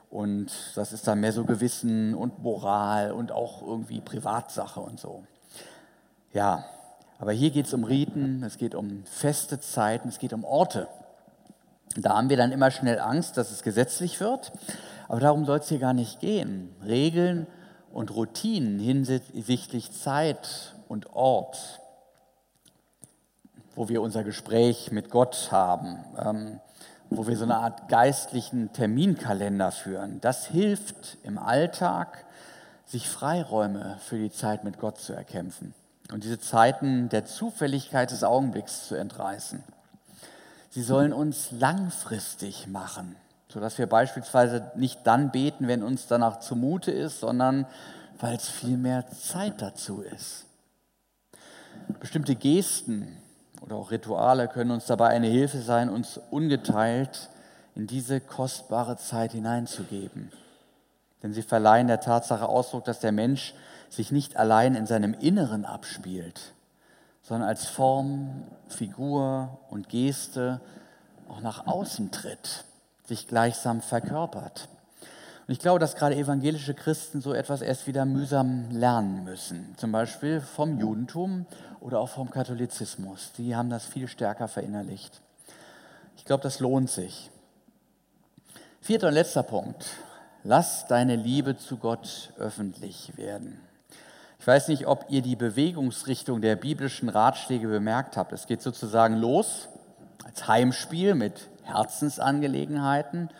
Und 0.09 0.49
das 0.75 0.93
ist 0.93 1.05
dann 1.05 1.19
mehr 1.19 1.33
so 1.33 1.43
Gewissen 1.43 2.15
und 2.15 2.41
Moral 2.41 3.11
und 3.11 3.33
auch 3.33 3.61
irgendwie 3.63 3.99
Privatsache 3.99 4.79
und 4.79 4.97
so. 4.97 5.25
Ja, 6.31 6.63
aber 7.17 7.31
hier 7.31 7.51
geht 7.51 7.67
es 7.67 7.73
um 7.73 7.83
Riten, 7.83 8.43
es 8.43 8.57
geht 8.57 8.75
um 8.75 9.03
feste 9.05 9.59
Zeiten, 9.59 10.09
es 10.09 10.19
geht 10.19 10.33
um 10.33 10.43
Orte. 10.43 10.87
Da 11.95 12.17
haben 12.17 12.29
wir 12.29 12.35
dann 12.35 12.51
immer 12.51 12.71
schnell 12.71 12.99
Angst, 12.99 13.37
dass 13.37 13.51
es 13.51 13.63
gesetzlich 13.63 14.19
wird. 14.19 14.51
Aber 15.07 15.21
darum 15.21 15.45
soll 15.45 15.59
es 15.59 15.69
hier 15.69 15.79
gar 15.79 15.93
nicht 15.93 16.19
gehen. 16.19 16.75
Regeln 16.85 17.47
und 17.93 18.13
Routinen 18.13 18.79
hinsichtlich 18.79 19.91
Zeit 19.93 20.73
und 20.89 21.13
Ort, 21.13 21.79
wo 23.75 23.87
wir 23.87 24.01
unser 24.01 24.23
Gespräch 24.23 24.91
mit 24.91 25.09
Gott 25.09 25.49
haben, 25.51 25.99
ähm, 26.19 26.59
wo 27.09 27.27
wir 27.27 27.37
so 27.37 27.45
eine 27.45 27.57
Art 27.57 27.87
geistlichen 27.87 28.73
Terminkalender 28.73 29.71
führen, 29.71 30.19
das 30.19 30.47
hilft 30.47 31.17
im 31.23 31.37
Alltag, 31.37 32.25
sich 32.85 33.07
Freiräume 33.07 33.97
für 34.01 34.17
die 34.17 34.31
Zeit 34.31 34.63
mit 34.63 34.79
Gott 34.79 34.99
zu 34.99 35.13
erkämpfen 35.13 35.73
und 36.11 36.23
diese 36.23 36.39
Zeiten 36.39 37.09
der 37.09 37.25
Zufälligkeit 37.25 38.11
des 38.11 38.23
Augenblicks 38.23 38.87
zu 38.87 38.95
entreißen. 38.95 39.63
Sie 40.69 40.83
sollen 40.83 41.13
uns 41.13 41.51
langfristig 41.51 42.67
machen 42.67 43.15
sodass 43.55 43.77
wir 43.77 43.87
beispielsweise 43.87 44.69
nicht 44.75 45.07
dann 45.07 45.31
beten, 45.31 45.69
wenn 45.69 45.81
uns 45.81 46.07
danach 46.07 46.41
zumute 46.41 46.91
ist, 46.91 47.21
sondern 47.21 47.65
weil 48.19 48.35
es 48.35 48.49
viel 48.49 48.75
mehr 48.75 49.09
Zeit 49.09 49.61
dazu 49.61 50.01
ist. 50.01 50.45
Bestimmte 52.01 52.35
Gesten 52.35 53.15
oder 53.61 53.77
auch 53.77 53.91
Rituale 53.91 54.49
können 54.49 54.71
uns 54.71 54.87
dabei 54.87 55.07
eine 55.07 55.27
Hilfe 55.27 55.61
sein, 55.61 55.87
uns 55.87 56.19
ungeteilt 56.31 57.29
in 57.75 57.87
diese 57.87 58.19
kostbare 58.19 58.97
Zeit 58.97 59.31
hineinzugeben. 59.31 60.33
Denn 61.23 61.31
sie 61.31 61.41
verleihen 61.41 61.87
der 61.87 62.01
Tatsache 62.01 62.49
Ausdruck, 62.49 62.83
dass 62.83 62.99
der 62.99 63.13
Mensch 63.13 63.53
sich 63.89 64.11
nicht 64.11 64.37
allein 64.37 64.75
in 64.75 64.85
seinem 64.85 65.13
Inneren 65.13 65.65
abspielt, 65.65 66.53
sondern 67.21 67.49
als 67.49 67.65
Form, 67.65 68.43
Figur 68.67 69.59
und 69.69 69.89
Geste 69.89 70.61
auch 71.27 71.41
nach 71.41 71.67
außen 71.67 72.11
tritt, 72.11 72.65
sich 73.05 73.27
gleichsam 73.27 73.81
verkörpert. 73.81 74.69
Und 75.47 75.53
ich 75.53 75.59
glaube, 75.59 75.79
dass 75.79 75.95
gerade 75.95 76.15
evangelische 76.15 76.73
Christen 76.73 77.21
so 77.21 77.33
etwas 77.33 77.61
erst 77.61 77.85
wieder 77.85 78.05
mühsam 78.05 78.71
lernen 78.71 79.23
müssen. 79.23 79.75
Zum 79.77 79.91
Beispiel 79.91 80.41
vom 80.41 80.79
Judentum 80.79 81.45
oder 81.81 81.99
auch 81.99 82.09
vom 82.09 82.31
Katholizismus. 82.31 83.31
Die 83.37 83.55
haben 83.55 83.69
das 83.69 83.85
viel 83.85 84.07
stärker 84.07 84.47
verinnerlicht. 84.47 85.21
Ich 86.17 86.25
glaube, 86.25 86.41
das 86.41 86.59
lohnt 86.59 86.89
sich. 86.89 87.29
Vierter 88.81 89.09
und 89.09 89.13
letzter 89.13 89.43
Punkt. 89.43 89.85
Lass 90.43 90.87
deine 90.87 91.15
Liebe 91.15 91.57
zu 91.57 91.77
Gott 91.77 92.33
öffentlich 92.37 93.15
werden. 93.17 93.59
Ich 94.45 94.47
weiß 94.47 94.67
nicht, 94.67 94.85
ob 94.85 95.07
ihr 95.09 95.23
die 95.23 95.35
Bewegungsrichtung 95.35 96.39
der 96.39 96.55
biblischen 96.55 97.09
Ratschläge 97.09 97.67
bemerkt 97.67 98.15
habt. 98.15 98.31
Es 98.31 98.45
geht 98.45 98.61
sozusagen 98.61 99.15
los 99.15 99.69
als 100.23 100.47
Heimspiel 100.47 101.15
mit 101.15 101.49
Herzensangelegenheiten 101.63 103.31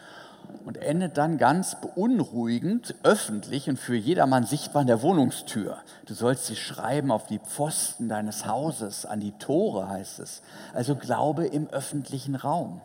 und 0.66 0.78
endet 0.78 1.20
dann 1.20 1.38
ganz 1.38 1.80
beunruhigend, 1.80 2.96
öffentlich 3.04 3.70
und 3.70 3.78
für 3.78 3.96
jedermann 3.96 4.48
sichtbar 4.48 4.82
an 4.82 4.88
der 4.88 5.04
Wohnungstür. 5.04 5.78
Du 6.08 6.16
sollst 6.16 6.48
sie 6.48 6.56
schreiben 6.56 7.12
auf 7.12 7.28
die 7.28 7.38
Pfosten 7.38 8.10
deines 8.10 8.48
Hauses, 8.48 9.06
an 9.06 9.20
die 9.20 9.34
Tore 9.34 9.88
heißt 9.88 10.18
es. 10.18 10.42
Also 10.74 10.96
Glaube 10.96 11.46
im 11.46 11.68
öffentlichen 11.68 12.34
Raum. 12.34 12.82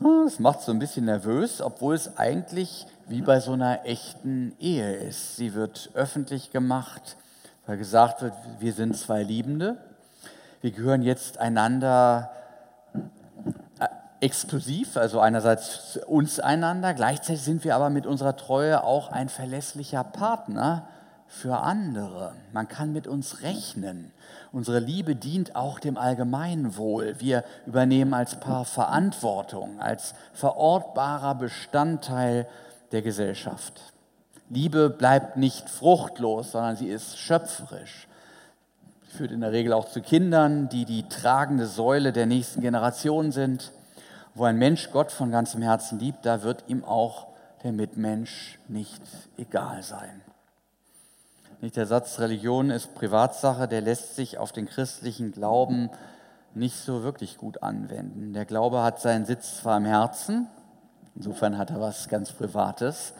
Das 0.00 0.38
macht 0.38 0.60
so 0.60 0.72
ein 0.72 0.78
bisschen 0.78 1.06
nervös, 1.06 1.60
obwohl 1.60 1.94
es 1.94 2.18
eigentlich 2.18 2.86
wie 3.08 3.22
bei 3.22 3.40
so 3.40 3.52
einer 3.52 3.86
echten 3.86 4.54
Ehe 4.58 4.94
ist. 4.94 5.36
Sie 5.36 5.54
wird 5.54 5.90
öffentlich 5.94 6.50
gemacht, 6.50 7.16
weil 7.66 7.78
gesagt 7.78 8.22
wird, 8.22 8.34
wir 8.58 8.72
sind 8.72 8.96
zwei 8.96 9.22
Liebende. 9.22 9.76
Wir 10.60 10.72
gehören 10.72 11.02
jetzt 11.02 11.38
einander 11.38 12.30
exklusiv, 14.20 14.96
also 14.96 15.20
einerseits 15.20 15.98
uns 16.06 16.40
einander, 16.40 16.94
gleichzeitig 16.94 17.42
sind 17.42 17.64
wir 17.64 17.74
aber 17.74 17.90
mit 17.90 18.06
unserer 18.06 18.36
Treue 18.36 18.82
auch 18.82 19.12
ein 19.12 19.28
verlässlicher 19.28 20.04
Partner 20.04 20.88
für 21.28 21.58
andere. 21.58 22.32
Man 22.52 22.68
kann 22.68 22.92
mit 22.92 23.06
uns 23.06 23.42
rechnen. 23.42 24.12
Unsere 24.56 24.78
Liebe 24.78 25.14
dient 25.14 25.54
auch 25.54 25.78
dem 25.78 25.98
Allgemeinwohl. 25.98 27.16
Wir 27.18 27.44
übernehmen 27.66 28.14
als 28.14 28.40
Paar 28.40 28.64
Verantwortung, 28.64 29.82
als 29.82 30.14
verortbarer 30.32 31.34
Bestandteil 31.34 32.48
der 32.90 33.02
Gesellschaft. 33.02 33.92
Liebe 34.48 34.88
bleibt 34.88 35.36
nicht 35.36 35.68
fruchtlos, 35.68 36.52
sondern 36.52 36.74
sie 36.74 36.88
ist 36.88 37.18
schöpferisch. 37.18 38.08
Sie 39.02 39.18
führt 39.18 39.30
in 39.30 39.42
der 39.42 39.52
Regel 39.52 39.74
auch 39.74 39.90
zu 39.90 40.00
Kindern, 40.00 40.70
die 40.70 40.86
die 40.86 41.06
tragende 41.06 41.66
Säule 41.66 42.14
der 42.14 42.24
nächsten 42.24 42.62
Generation 42.62 43.32
sind. 43.32 43.72
Wo 44.34 44.44
ein 44.44 44.56
Mensch 44.56 44.90
Gott 44.90 45.12
von 45.12 45.30
ganzem 45.30 45.60
Herzen 45.60 45.98
liebt, 45.98 46.24
da 46.24 46.42
wird 46.42 46.64
ihm 46.66 46.82
auch 46.82 47.26
der 47.62 47.72
Mitmensch 47.72 48.58
nicht 48.68 49.02
egal 49.36 49.82
sein. 49.82 50.22
Nicht 51.62 51.76
der 51.76 51.86
Satz, 51.86 52.18
Religion 52.18 52.68
ist 52.68 52.94
Privatsache, 52.94 53.66
der 53.66 53.80
lässt 53.80 54.14
sich 54.14 54.36
auf 54.36 54.52
den 54.52 54.66
christlichen 54.66 55.32
Glauben 55.32 55.88
nicht 56.54 56.76
so 56.76 57.02
wirklich 57.02 57.38
gut 57.38 57.62
anwenden. 57.62 58.34
Der 58.34 58.44
Glaube 58.44 58.82
hat 58.82 59.00
seinen 59.00 59.24
Sitz 59.24 59.58
zwar 59.58 59.78
im 59.78 59.86
Herzen, 59.86 60.48
insofern 61.14 61.56
hat 61.56 61.70
er 61.70 61.80
was 61.80 62.08
ganz 62.08 62.32
Privates. 62.32 63.14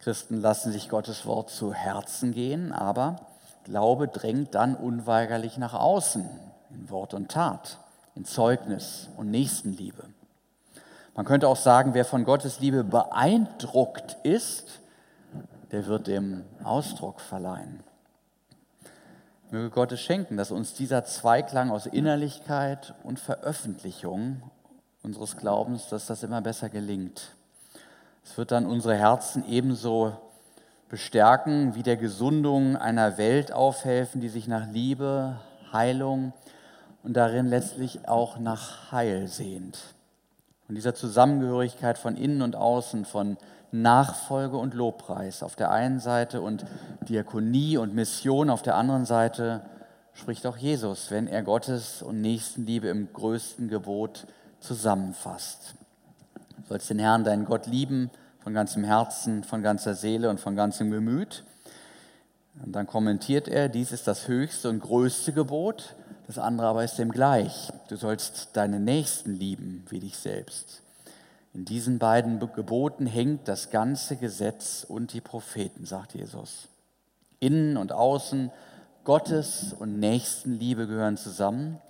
Christen 0.00 0.40
lassen 0.40 0.70
sich 0.70 0.90
Gottes 0.90 1.24
Wort 1.24 1.48
zu 1.48 1.72
Herzen 1.72 2.32
gehen, 2.32 2.72
aber 2.72 3.16
Glaube 3.64 4.06
drängt 4.06 4.54
dann 4.54 4.76
unweigerlich 4.76 5.56
nach 5.56 5.72
außen, 5.72 6.28
in 6.70 6.90
Wort 6.90 7.14
und 7.14 7.30
Tat, 7.30 7.78
in 8.14 8.26
Zeugnis 8.26 9.08
und 9.16 9.30
Nächstenliebe. 9.30 10.04
Man 11.14 11.24
könnte 11.24 11.48
auch 11.48 11.56
sagen, 11.56 11.94
wer 11.94 12.04
von 12.04 12.24
Gottes 12.24 12.60
Liebe 12.60 12.84
beeindruckt 12.84 14.18
ist, 14.24 14.80
der 15.72 15.86
wird 15.86 16.06
dem 16.06 16.44
Ausdruck 16.62 17.20
verleihen. 17.20 17.80
Möge 19.50 19.70
Gott 19.70 19.92
es 19.92 20.00
schenken, 20.00 20.36
dass 20.36 20.50
uns 20.50 20.74
dieser 20.74 21.04
Zweiklang 21.04 21.70
aus 21.70 21.86
Innerlichkeit 21.86 22.94
und 23.04 23.20
Veröffentlichung 23.20 24.42
unseres 25.02 25.36
Glaubens, 25.36 25.88
dass 25.88 26.06
das 26.06 26.24
immer 26.24 26.40
besser 26.42 26.68
gelingt. 26.68 27.36
Es 28.24 28.36
wird 28.36 28.50
dann 28.50 28.66
unsere 28.66 28.96
Herzen 28.96 29.48
ebenso 29.48 30.16
bestärken, 30.88 31.76
wie 31.76 31.84
der 31.84 31.96
Gesundung 31.96 32.76
einer 32.76 33.18
Welt 33.18 33.52
aufhelfen, 33.52 34.20
die 34.20 34.28
sich 34.28 34.48
nach 34.48 34.68
Liebe, 34.68 35.38
Heilung 35.72 36.32
und 37.04 37.14
darin 37.14 37.46
letztlich 37.46 38.08
auch 38.08 38.38
nach 38.38 38.90
Heil 38.90 39.28
sehnt. 39.28 39.78
Und 40.68 40.74
dieser 40.74 40.94
Zusammengehörigkeit 40.94 41.98
von 41.98 42.16
innen 42.16 42.42
und 42.42 42.56
außen, 42.56 43.04
von 43.04 43.36
Nachfolge 43.72 44.56
und 44.56 44.74
Lobpreis 44.74 45.42
auf 45.42 45.56
der 45.56 45.70
einen 45.70 46.00
Seite 46.00 46.40
und 46.40 46.64
Diakonie 47.08 47.76
und 47.76 47.94
Mission 47.94 48.50
auf 48.50 48.62
der 48.62 48.76
anderen 48.76 49.04
Seite 49.04 49.62
spricht 50.14 50.46
auch 50.46 50.56
Jesus, 50.56 51.10
wenn 51.10 51.26
er 51.26 51.42
Gottes 51.42 52.02
und 52.02 52.20
Nächstenliebe 52.20 52.88
im 52.88 53.12
größten 53.12 53.68
Gebot 53.68 54.26
zusammenfasst. 54.60 55.74
Du 56.56 56.68
sollst 56.68 56.90
den 56.90 56.98
Herrn, 56.98 57.24
deinen 57.24 57.44
Gott 57.44 57.66
lieben, 57.66 58.10
von 58.40 58.54
ganzem 58.54 58.84
Herzen, 58.84 59.44
von 59.44 59.62
ganzer 59.62 59.94
Seele 59.94 60.30
und 60.30 60.40
von 60.40 60.56
ganzem 60.56 60.90
Gemüt. 60.90 61.44
Und 62.64 62.72
dann 62.72 62.86
kommentiert 62.86 63.48
er, 63.48 63.68
dies 63.68 63.92
ist 63.92 64.06
das 64.06 64.28
höchste 64.28 64.70
und 64.70 64.80
größte 64.80 65.32
Gebot. 65.32 65.94
Das 66.26 66.38
andere 66.38 66.68
aber 66.68 66.84
ist 66.84 66.98
dem 66.98 67.12
gleich. 67.12 67.72
Du 67.88 67.96
sollst 67.96 68.50
deine 68.54 68.80
Nächsten 68.80 69.34
lieben 69.34 69.84
wie 69.88 70.00
dich 70.00 70.16
selbst. 70.16 70.82
In 71.56 71.64
diesen 71.64 71.98
beiden 71.98 72.38
Geboten 72.38 73.06
hängt 73.06 73.48
das 73.48 73.70
ganze 73.70 74.16
Gesetz 74.16 74.84
und 74.86 75.14
die 75.14 75.22
Propheten, 75.22 75.86
sagt 75.86 76.12
Jesus. 76.12 76.68
Innen 77.40 77.78
und 77.78 77.92
außen, 77.92 78.52
Gottes 79.04 79.72
und 79.72 79.98
Nächstenliebe 79.98 80.86
gehören 80.86 81.16
zusammen. 81.16 81.80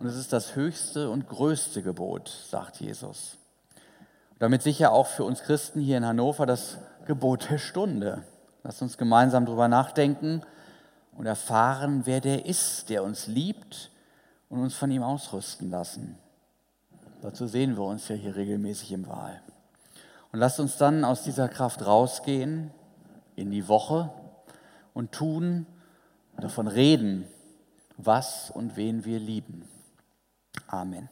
Und 0.00 0.06
es 0.08 0.16
ist 0.16 0.32
das 0.32 0.56
höchste 0.56 1.08
und 1.08 1.28
größte 1.28 1.82
Gebot, 1.82 2.46
sagt 2.50 2.80
Jesus. 2.80 3.36
Damit 4.40 4.62
sicher 4.62 4.90
auch 4.90 5.06
für 5.06 5.22
uns 5.22 5.44
Christen 5.44 5.80
hier 5.80 5.98
in 5.98 6.04
Hannover 6.04 6.44
das 6.44 6.78
Gebot 7.06 7.48
der 7.48 7.58
Stunde. 7.58 8.24
Lasst 8.64 8.82
uns 8.82 8.98
gemeinsam 8.98 9.46
darüber 9.46 9.68
nachdenken 9.68 10.42
und 11.16 11.26
erfahren, 11.26 12.06
wer 12.06 12.20
der 12.20 12.44
ist, 12.44 12.90
der 12.90 13.04
uns 13.04 13.28
liebt 13.28 13.92
und 14.48 14.58
uns 14.58 14.74
von 14.74 14.90
ihm 14.90 15.04
ausrüsten 15.04 15.70
lassen. 15.70 16.18
Dazu 17.22 17.46
sehen 17.46 17.76
wir 17.76 17.84
uns 17.84 18.08
ja 18.08 18.14
hier 18.14 18.36
regelmäßig 18.36 18.92
im 18.92 19.06
Wahl. 19.06 19.40
Und 20.32 20.38
lasst 20.38 20.60
uns 20.60 20.76
dann 20.76 21.04
aus 21.04 21.22
dieser 21.22 21.48
Kraft 21.48 21.84
rausgehen 21.84 22.70
in 23.36 23.50
die 23.50 23.68
Woche 23.68 24.10
und 24.92 25.12
tun, 25.12 25.66
davon 26.36 26.68
reden, 26.68 27.26
was 27.96 28.50
und 28.50 28.76
wen 28.76 29.04
wir 29.04 29.18
lieben. 29.18 29.66
Amen. 30.66 31.08